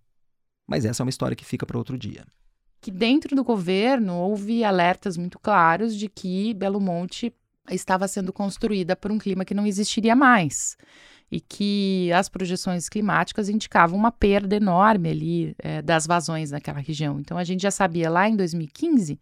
[0.66, 2.24] Mas essa é uma história que fica para outro dia.
[2.80, 7.34] Que dentro do governo houve alertas muito claros de que Belo Monte
[7.70, 10.76] estava sendo construída por um clima que não existiria mais
[11.30, 17.20] e que as projeções climáticas indicavam uma perda enorme ali é, das vazões naquela região.
[17.20, 19.18] Então a gente já sabia lá em 2015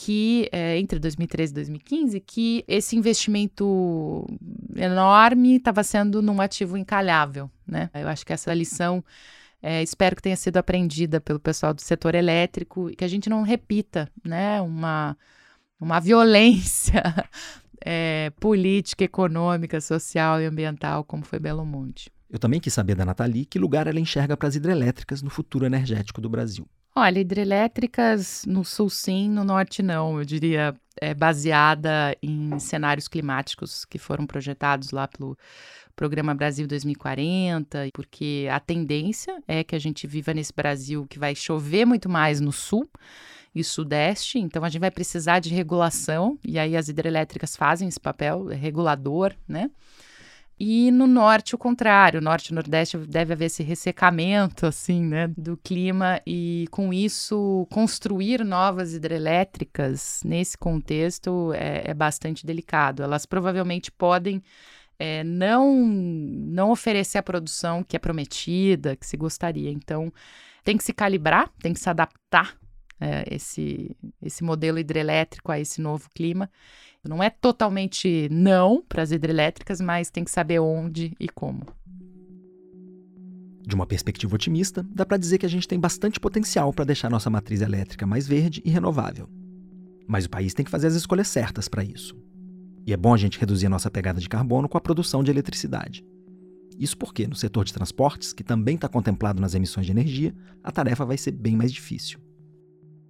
[0.00, 4.26] que é, entre 2013 e 2015 que esse investimento
[4.74, 7.90] enorme estava sendo num ativo encalhável, né?
[7.92, 9.04] Eu acho que essa lição
[9.62, 13.28] é, espero que tenha sido aprendida pelo pessoal do setor elétrico e que a gente
[13.28, 14.58] não repita, né?
[14.62, 15.18] Uma
[15.78, 17.02] uma violência
[17.84, 22.10] é, política, econômica, social e ambiental, como foi Belo Monte.
[22.30, 25.66] Eu também quis saber da Nathalie que lugar ela enxerga para as hidrelétricas no futuro
[25.66, 26.66] energético do Brasil.
[26.94, 30.18] Olha, hidrelétricas no sul sim, no norte não.
[30.18, 35.36] Eu diria é, baseada em cenários climáticos que foram projetados lá pelo
[35.94, 41.34] Programa Brasil 2040, porque a tendência é que a gente viva nesse Brasil que vai
[41.34, 42.88] chover muito mais no sul
[43.54, 48.00] e sudeste, então a gente vai precisar de regulação, e aí as hidrelétricas fazem esse
[48.00, 49.70] papel é regulador, né?
[50.62, 55.56] E no norte, o contrário, norte e nordeste deve haver esse ressecamento, assim, né, do
[55.56, 63.02] clima, e com isso, construir novas hidrelétricas nesse contexto é, é bastante delicado.
[63.02, 64.42] Elas provavelmente podem
[64.98, 69.70] é, não, não oferecer a produção que é prometida, que se gostaria.
[69.70, 70.12] Então,
[70.62, 72.54] tem que se calibrar, tem que se adaptar
[73.00, 76.50] é, esse, esse modelo hidrelétrico a esse novo clima.
[77.08, 81.66] Não é totalmente não para as hidrelétricas, mas tem que saber onde e como.
[83.66, 87.08] De uma perspectiva otimista, dá para dizer que a gente tem bastante potencial para deixar
[87.08, 89.28] nossa matriz elétrica mais verde e renovável.
[90.06, 92.14] Mas o país tem que fazer as escolhas certas para isso.
[92.86, 95.30] E é bom a gente reduzir a nossa pegada de carbono com a produção de
[95.30, 96.04] eletricidade.
[96.78, 100.72] Isso porque, no setor de transportes, que também está contemplado nas emissões de energia, a
[100.72, 102.18] tarefa vai ser bem mais difícil.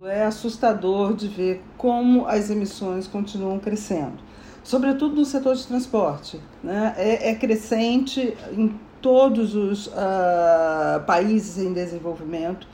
[0.02, 4.18] É assustador de ver como as emissões continuam crescendo,
[4.64, 6.40] sobretudo no setor de transporte.
[6.64, 6.94] Né?
[6.96, 12.66] É, é crescente em todos os uh, países em desenvolvimento,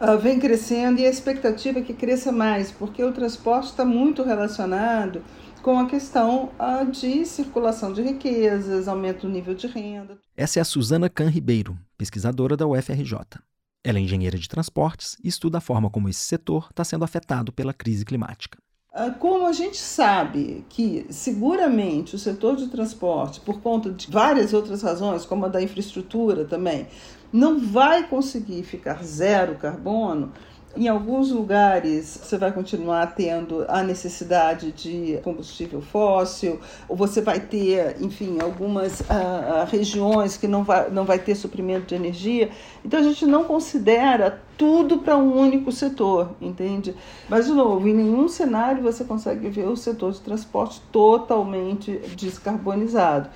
[0.00, 4.22] uh, vem crescendo e a expectativa é que cresça mais, porque o transporte está muito
[4.22, 5.22] relacionado
[5.62, 10.16] com a questão uh, de circulação de riquezas, aumento do nível de renda.
[10.34, 13.38] Essa é a Suzana Can Ribeiro, pesquisadora da UFRJ.
[13.82, 17.50] Ela é engenheira de transportes e estuda a forma como esse setor está sendo afetado
[17.50, 18.58] pela crise climática.
[18.92, 24.52] Ah, como a gente sabe que seguramente o setor de transporte, por conta de várias
[24.52, 26.88] outras razões, como a da infraestrutura também,
[27.32, 30.32] não vai conseguir ficar zero carbono,
[30.76, 37.40] em alguns lugares você vai continuar tendo a necessidade de combustível fóssil, ou você vai
[37.40, 42.50] ter, enfim, algumas uh, regiões que não vai, não vai ter suprimento de energia.
[42.84, 46.94] Então a gente não considera tudo para um único setor, entende?
[47.28, 53.28] Mas, de novo, em nenhum cenário você consegue ver o setor de transporte totalmente descarbonizado.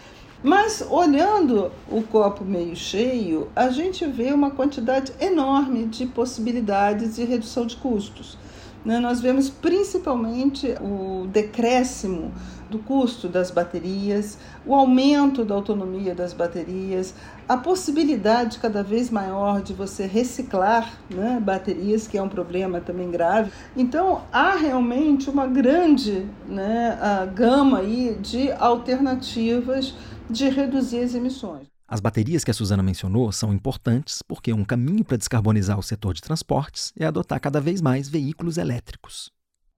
[0.44, 7.24] Mas olhando o copo meio cheio, a gente vê uma quantidade enorme de possibilidades de
[7.24, 8.36] redução de custos.
[8.84, 12.30] né, nós vemos principalmente o decréscimo
[12.68, 14.36] do custo das baterias,
[14.66, 17.14] o aumento da autonomia das baterias,
[17.48, 23.10] a possibilidade cada vez maior de você reciclar né, baterias, que é um problema também
[23.10, 23.50] grave.
[23.74, 26.98] Então, há realmente uma grande né,
[27.34, 29.94] gama aí de alternativas
[30.30, 31.66] de reduzir as emissões.
[31.86, 36.14] As baterias que a Suzana mencionou são importantes porque um caminho para descarbonizar o setor
[36.14, 39.30] de transportes é adotar cada vez mais veículos elétricos.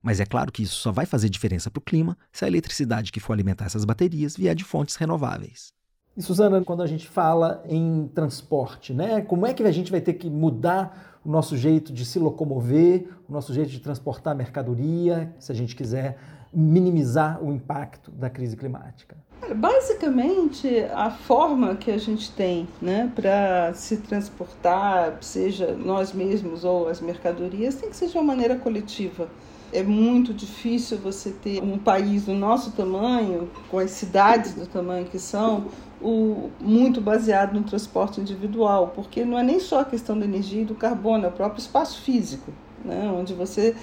[0.03, 3.11] Mas é claro que isso só vai fazer diferença para o clima se a eletricidade
[3.11, 5.73] que for alimentar essas baterias vier de fontes renováveis.
[6.17, 10.01] E Suzana, quando a gente fala em transporte, né, como é que a gente vai
[10.01, 15.35] ter que mudar o nosso jeito de se locomover, o nosso jeito de transportar mercadoria,
[15.41, 16.19] se a gente quiser
[16.55, 19.17] minimizar o impacto da crise climática?
[19.55, 26.89] Basicamente, a forma que a gente tem né, para se transportar, seja nós mesmos ou
[26.89, 29.29] as mercadorias, tem que ser de uma maneira coletiva.
[29.73, 35.07] É muito difícil você ter um país do nosso tamanho, com as cidades do tamanho
[35.07, 35.67] que são,
[36.01, 40.63] o, muito baseado no transporte individual, porque não é nem só a questão da energia
[40.63, 42.53] e do carbono, é o próprio espaço físico,
[42.85, 43.13] né?
[43.17, 43.75] onde você,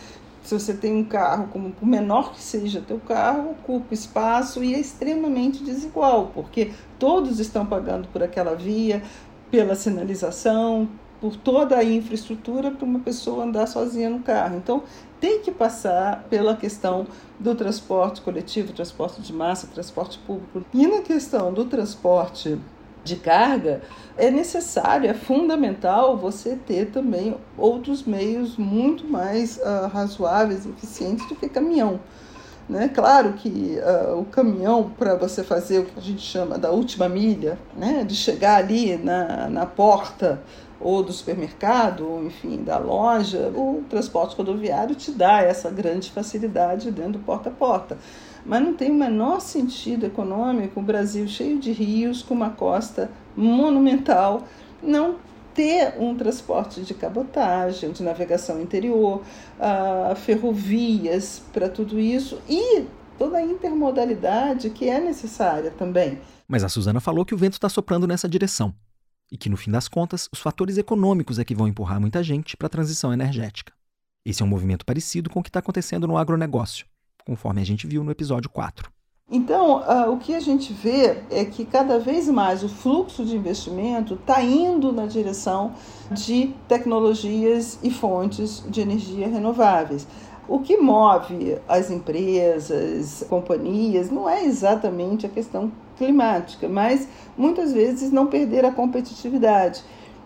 [0.44, 4.76] se você tem um carro, como por menor que seja teu carro, ocupa espaço e
[4.76, 9.02] é extremamente desigual, porque todos estão pagando por aquela via,
[9.50, 10.89] pela sinalização,
[11.22, 14.58] por toda a infraestrutura para uma pessoa andar sozinha no carro.
[14.58, 14.84] Então,
[15.22, 17.08] tem que passar pela questão
[17.39, 20.66] do transporte coletivo, transporte de massa, transporte público.
[20.74, 22.60] E na questão do transporte
[23.04, 23.82] de carga,
[24.18, 31.36] é necessário, é fundamental você ter também outros meios muito mais uh, razoáveis, eficientes do
[31.36, 31.99] que caminhão.
[32.70, 32.88] Né?
[32.88, 37.10] Claro que uh, o caminhão, para você fazer o que a gente chama da última
[37.10, 38.06] milha, né?
[38.06, 40.41] de chegar ali na, na porta
[40.80, 46.91] ou do supermercado, ou enfim, da loja, o transporte rodoviário te dá essa grande facilidade
[46.91, 47.97] dentro do porta a porta.
[48.46, 53.10] Mas não tem o menor sentido econômico o Brasil cheio de rios, com uma costa
[53.36, 54.48] monumental,
[54.82, 55.16] não
[55.54, 59.22] ter um transporte de cabotagem, de navegação interior,
[59.60, 62.86] uh, ferrovias para tudo isso e
[63.18, 66.20] toda a intermodalidade que é necessária também.
[66.48, 68.74] Mas a Suzana falou que o vento está soprando nessa direção
[69.32, 72.58] e que, no fim das contas, os fatores econômicos é que vão empurrar muita gente
[72.58, 73.74] para a transição energética.
[74.26, 76.86] Esse é um movimento parecido com o que está acontecendo no agronegócio,
[77.26, 78.91] conforme a gente viu no episódio 4.
[79.32, 83.36] Então, uh, o que a gente vê é que cada vez mais o fluxo de
[83.36, 85.74] investimento está indo na direção
[86.11, 90.05] de tecnologias e fontes de energia renováveis.
[90.47, 97.07] O que move as empresas, companhias, não é exatamente a questão climática, mas
[97.38, 99.82] muitas vezes não perder a competitividade.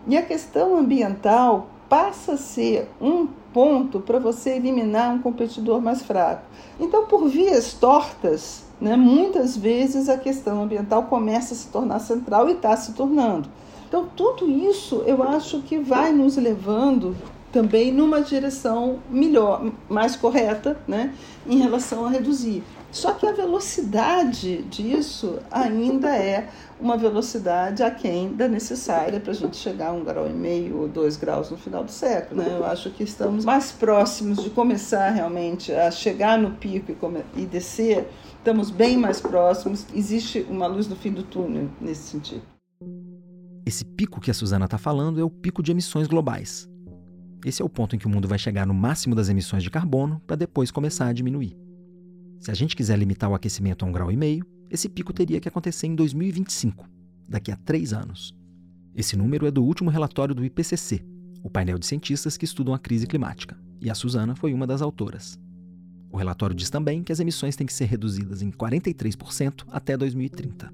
[0.07, 3.27] E a questão ambiental passa a ser um
[3.57, 6.43] ponto para você eliminar um competidor mais fraco.
[6.79, 12.47] Então, por vias tortas, né, muitas vezes a questão ambiental começa a se tornar central
[12.49, 13.49] e está se tornando.
[13.87, 17.15] Então, tudo isso eu acho que vai nos levando
[17.51, 21.15] também numa direção melhor, mais correta, né,
[21.47, 22.63] em relação a reduzir.
[22.97, 26.49] Só que a velocidade disso ainda é
[26.81, 30.87] uma velocidade aquém da necessária para a gente chegar a um grau e meio ou
[30.87, 32.41] dois graus no final do século.
[32.41, 32.57] Né?
[32.57, 37.45] Eu acho que estamos mais próximos de começar realmente a chegar no pico e, e
[37.45, 38.09] descer.
[38.39, 39.85] Estamos bem mais próximos.
[39.93, 42.41] Existe uma luz no fim do túnel nesse sentido.
[43.63, 46.67] Esse pico que a Suzana está falando é o pico de emissões globais.
[47.45, 49.69] Esse é o ponto em que o mundo vai chegar no máximo das emissões de
[49.69, 51.66] carbono para depois começar a diminuir.
[52.39, 55.39] Se a gente quiser limitar o aquecimento a um grau e meio, esse pico teria
[55.39, 56.87] que acontecer em 2025,
[57.27, 58.35] daqui a três anos.
[58.93, 61.03] Esse número é do último relatório do IPCC,
[61.43, 64.81] o painel de cientistas que estudam a crise climática, e a Suzana foi uma das
[64.81, 65.39] autoras.
[66.11, 70.73] O relatório diz também que as emissões têm que ser reduzidas em 43% até 2030.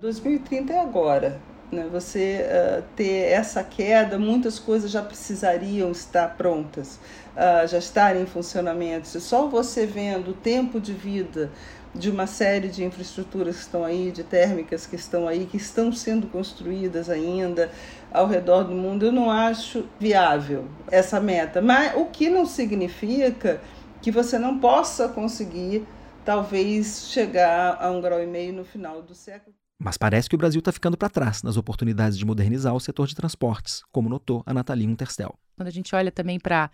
[0.00, 1.40] 2030 é agora
[1.72, 7.00] né, você uh, ter essa queda, muitas coisas já precisariam estar prontas,
[7.34, 9.08] uh, já estarem em funcionamento.
[9.08, 11.50] Se só você vendo o tempo de vida
[11.94, 15.92] de uma série de infraestruturas que estão aí, de térmicas que estão aí, que estão
[15.92, 17.70] sendo construídas ainda
[18.10, 21.60] ao redor do mundo, eu não acho viável essa meta.
[21.60, 23.60] Mas o que não significa
[24.00, 25.86] que você não possa conseguir,
[26.24, 29.61] talvez, chegar a um grau e meio no final do século.
[29.82, 33.08] Mas parece que o Brasil está ficando para trás nas oportunidades de modernizar o setor
[33.08, 35.34] de transportes, como notou a Natalia Unterstel.
[35.56, 36.70] Quando a gente olha também para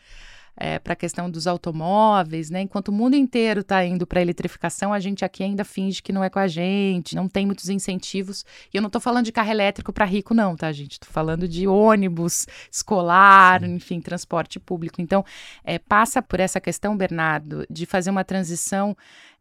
[0.60, 2.62] é, para a questão dos automóveis, né?
[2.62, 6.12] Enquanto o mundo inteiro está indo para a eletrificação, a gente aqui ainda finge que
[6.12, 8.44] não é com a gente, não tem muitos incentivos.
[8.74, 10.94] E eu não estou falando de carro elétrico para rico, não, tá, gente?
[10.94, 15.00] Estou falando de ônibus escolar, enfim, transporte público.
[15.00, 15.24] Então,
[15.62, 18.96] é, passa por essa questão, Bernardo, de fazer uma transição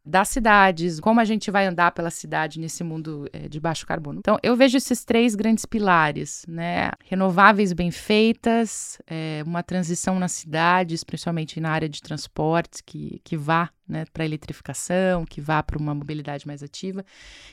[0.07, 4.19] das cidades, como a gente vai andar pela cidade nesse mundo é, de baixo carbono.
[4.19, 6.91] Então, eu vejo esses três grandes pilares, né?
[7.03, 13.35] Renováveis bem feitas, é, uma transição nas cidades, principalmente na área de transportes, que, que
[13.35, 17.05] vá né, para eletrificação, que vá para uma mobilidade mais ativa.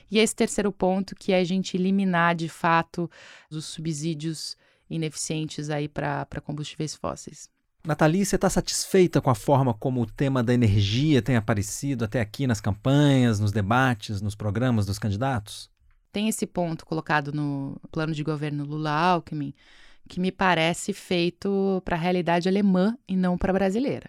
[0.08, 3.10] E esse terceiro ponto, que é a gente eliminar, de fato,
[3.50, 4.56] os subsídios
[4.88, 7.48] ineficientes aí para combustíveis fósseis.
[7.86, 12.18] Nathalie, você está satisfeita com a forma como o tema da energia tem aparecido até
[12.18, 15.70] aqui nas campanhas, nos debates, nos programas dos candidatos?
[16.10, 19.52] Tem esse ponto colocado no plano de governo Lula-Alckmin
[20.08, 24.08] que me parece feito para a realidade alemã e não para a brasileira,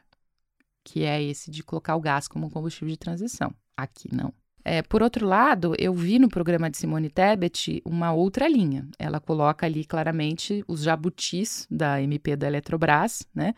[0.81, 3.53] que é esse de colocar o gás como combustível de transição.
[3.75, 4.33] Aqui não.
[4.67, 8.87] É, por outro lado, eu vi no programa de Simone Tebet uma outra linha.
[8.97, 13.53] Ela coloca ali claramente os jabutis da MP da Eletrobras, né?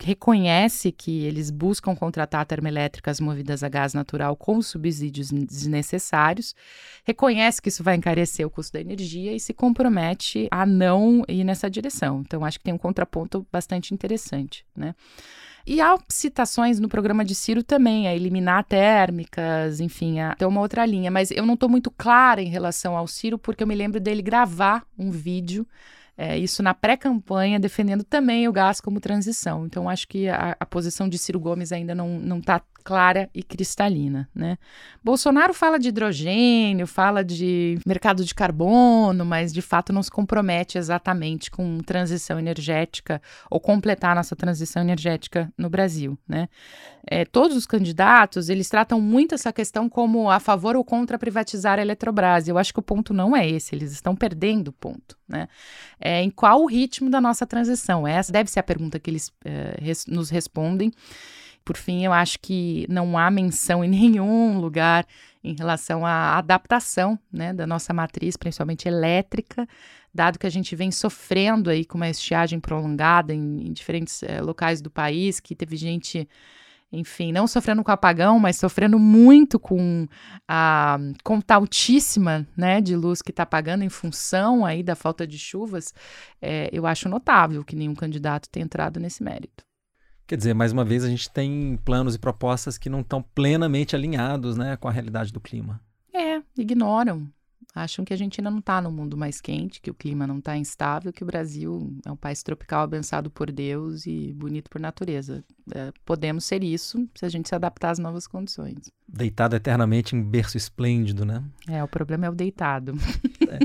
[0.00, 6.54] reconhece que eles buscam contratar termoelétricas movidas a gás natural com subsídios desnecessários,
[7.04, 11.44] reconhece que isso vai encarecer o custo da energia e se compromete a não ir
[11.44, 12.20] nessa direção.
[12.20, 14.94] Então, acho que tem um contraponto bastante interessante, né?
[15.66, 20.60] E há citações no programa de Ciro também, a eliminar térmicas, enfim, a ter uma
[20.60, 21.10] outra linha.
[21.10, 24.22] Mas eu não estou muito clara em relação ao Ciro, porque eu me lembro dele
[24.22, 25.66] gravar um vídeo
[26.16, 29.64] é, isso na pré-campanha, defendendo também o gás como transição.
[29.66, 34.28] Então, acho que a, a posição de Ciro Gomes ainda não está clara e cristalina,
[34.34, 34.58] né?
[35.02, 40.78] Bolsonaro fala de hidrogênio, fala de mercado de carbono, mas de fato não se compromete
[40.78, 43.20] exatamente com transição energética
[43.50, 46.48] ou completar nossa transição energética no Brasil, né?
[47.04, 51.78] É, todos os candidatos, eles tratam muito essa questão como a favor ou contra privatizar
[51.78, 52.46] a Eletrobras.
[52.46, 55.48] Eu acho que o ponto não é esse, eles estão perdendo o ponto, né?
[56.00, 58.06] É, em qual o ritmo da nossa transição?
[58.06, 60.92] Essa deve ser a pergunta que eles é, res, nos respondem.
[61.64, 65.06] Por fim, eu acho que não há menção em nenhum lugar
[65.42, 69.66] em relação à adaptação né, da nossa matriz, principalmente elétrica,
[70.14, 74.40] dado que a gente vem sofrendo aí com uma estiagem prolongada em, em diferentes é,
[74.40, 76.28] locais do país, que teve gente
[76.92, 80.06] enfim, não sofrendo com apagão, mas sofrendo muito com
[80.46, 85.38] a conta altíssima né, de luz que está pagando em função aí da falta de
[85.38, 85.94] chuvas,
[86.40, 89.64] é, eu acho notável que nenhum candidato tenha entrado nesse mérito.
[90.26, 93.94] Quer dizer, mais uma vez, a gente tem planos e propostas que não estão plenamente
[93.94, 95.80] alinhados né, com a realidade do clima.
[96.14, 97.28] É, ignoram.
[97.74, 100.38] Acham que a gente ainda não está no mundo mais quente, que o clima não
[100.38, 104.78] está instável, que o Brasil é um país tropical abençoado por Deus e bonito por
[104.78, 105.42] natureza.
[105.74, 108.92] É, podemos ser isso se a gente se adaptar às novas condições.
[109.08, 111.42] Deitado eternamente em berço esplêndido, né?
[111.66, 112.92] É, o problema é o deitado.
[113.48, 113.58] É.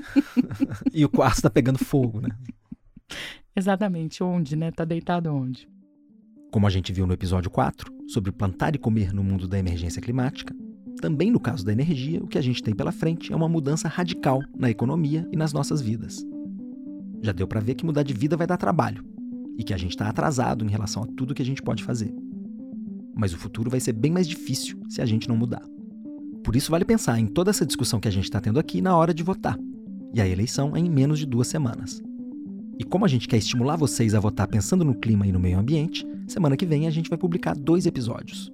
[0.93, 2.29] e o quarto está pegando fogo, né?
[3.53, 4.23] Exatamente.
[4.23, 4.69] Onde, né?
[4.69, 5.67] Está deitado onde?
[6.51, 10.01] Como a gente viu no episódio 4, sobre plantar e comer no mundo da emergência
[10.01, 10.55] climática,
[11.01, 13.87] também no caso da energia, o que a gente tem pela frente é uma mudança
[13.87, 16.25] radical na economia e nas nossas vidas.
[17.21, 19.03] Já deu para ver que mudar de vida vai dar trabalho
[19.57, 22.13] e que a gente está atrasado em relação a tudo que a gente pode fazer.
[23.13, 25.63] Mas o futuro vai ser bem mais difícil se a gente não mudar.
[26.43, 28.95] Por isso, vale pensar em toda essa discussão que a gente está tendo aqui na
[28.95, 29.57] hora de votar.
[30.13, 32.01] E a eleição é em menos de duas semanas.
[32.79, 35.57] E como a gente quer estimular vocês a votar pensando no clima e no meio
[35.57, 38.51] ambiente, semana que vem a gente vai publicar dois episódios.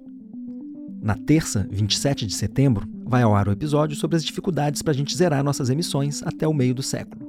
[1.02, 4.96] Na terça, 27 de setembro, vai ao ar o episódio sobre as dificuldades para a
[4.96, 7.28] gente zerar nossas emissões até o meio do século.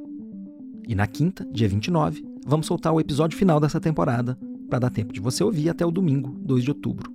[0.88, 4.38] E na quinta, dia 29, vamos soltar o episódio final dessa temporada,
[4.70, 7.12] para dar tempo de você ouvir até o domingo, 2 de outubro.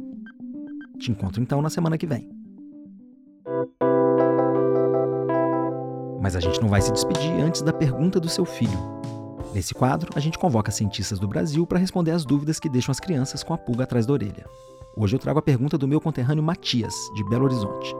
[0.98, 2.28] Te encontro então na semana que vem.
[6.20, 8.78] Mas a gente não vai se despedir antes da pergunta do seu filho.
[9.52, 13.00] Nesse quadro, a gente convoca cientistas do Brasil para responder as dúvidas que deixam as
[13.00, 14.46] crianças com a pulga atrás da orelha.
[14.96, 17.92] Hoje eu trago a pergunta do meu conterrâneo Matias, de Belo Horizonte.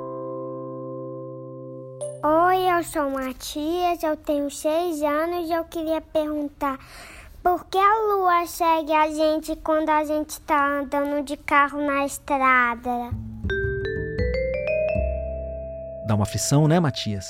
[2.22, 6.78] Oi, eu sou Matias, eu tenho seis anos e eu queria perguntar
[7.42, 12.04] por que a lua segue a gente quando a gente está andando de carro na
[12.04, 13.10] estrada?
[16.06, 17.26] Dá uma aflição, né, Matias?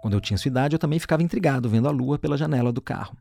[0.00, 2.80] Quando eu tinha sua idade, eu também ficava intrigado vendo a lua pela janela do
[2.80, 3.14] carro.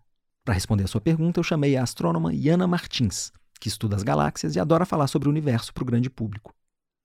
[0.43, 4.55] Para responder a sua pergunta, eu chamei a astrônoma Yana Martins, que estuda as galáxias
[4.55, 6.53] e adora falar sobre o universo para o grande público.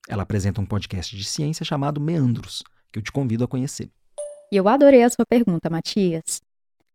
[0.09, 2.62] Ela apresenta um podcast de ciência chamado Meandros,
[2.93, 3.91] que eu te convido a conhecer.
[4.53, 6.41] E eu adorei a sua pergunta, Matias.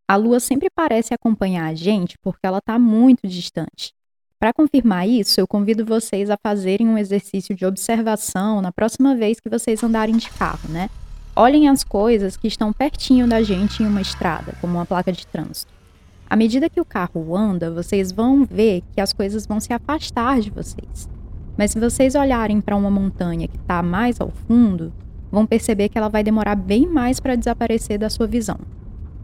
[0.08, 3.94] A Lua sempre parece acompanhar a gente porque ela está muito distante.
[4.40, 9.40] Para confirmar isso, eu convido vocês a fazerem um exercício de observação na próxima vez
[9.40, 10.90] que vocês andarem de carro, né?
[11.36, 15.28] Olhem as coisas que estão pertinho da gente em uma estrada, como uma placa de
[15.28, 15.79] trânsito.
[16.30, 20.40] À medida que o carro anda, vocês vão ver que as coisas vão se afastar
[20.40, 21.10] de vocês.
[21.58, 24.94] Mas se vocês olharem para uma montanha que está mais ao fundo,
[25.32, 28.60] vão perceber que ela vai demorar bem mais para desaparecer da sua visão.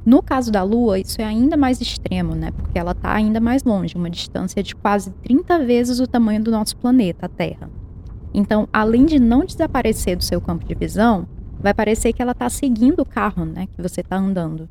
[0.03, 2.49] No caso da Lua, isso é ainda mais extremo, né?
[2.51, 6.51] Porque ela está ainda mais longe, uma distância de quase 30 vezes o tamanho do
[6.51, 7.69] nosso planeta, a Terra.
[8.33, 11.27] Então, além de não desaparecer do seu campo de visão,
[11.59, 13.67] vai parecer que ela está seguindo o carro, né?
[13.67, 14.67] Que você está andando.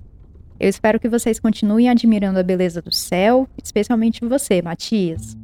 [0.65, 5.37] Eu espero que vocês continuem admirando a beleza do céu, especialmente você, Matias.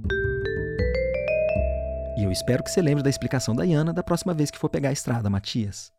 [2.16, 4.70] E eu espero que você lembre da explicação da Iana da próxima vez que for
[4.70, 5.92] pegar a estrada, Matias.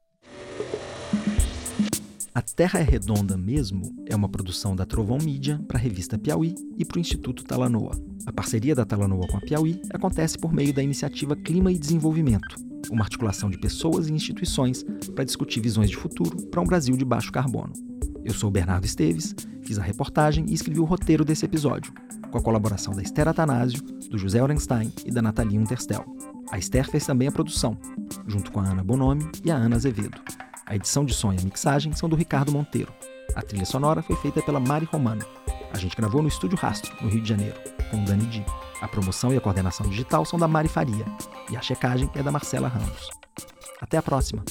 [2.34, 6.55] A Terra é Redonda Mesmo é uma produção da Trovão Mídia para a revista Piauí
[6.76, 7.91] e para o Instituto Talanoa.
[8.26, 12.55] A parceria da Talanoa com a Piauí acontece por meio da iniciativa Clima e Desenvolvimento,
[12.89, 17.05] uma articulação de pessoas e instituições para discutir visões de futuro para um Brasil de
[17.05, 17.91] baixo carbono.
[18.24, 21.93] Eu sou o Bernardo Esteves, fiz a reportagem e escrevi o roteiro desse episódio,
[22.32, 26.05] com a colaboração da Esther Atanásio, do José Orenstein e da Nathalie Unterstel.
[26.51, 27.78] A Esther fez também a produção,
[28.28, 30.22] junto com a Ana Bonomi e a Ana Azevedo.
[30.65, 32.93] A edição de som e a mixagem são do Ricardo Monteiro.
[33.36, 35.26] A trilha sonora foi feita pela Mari Romano.
[35.74, 37.55] A gente gravou no Estúdio Rastro, no Rio de Janeiro,
[37.89, 38.45] com o Dani Di.
[38.82, 41.05] A promoção e a coordenação digital são da Mari Faria.
[41.49, 43.09] E a checagem é da Marcela Ramos.
[43.82, 44.43] Até a próxima!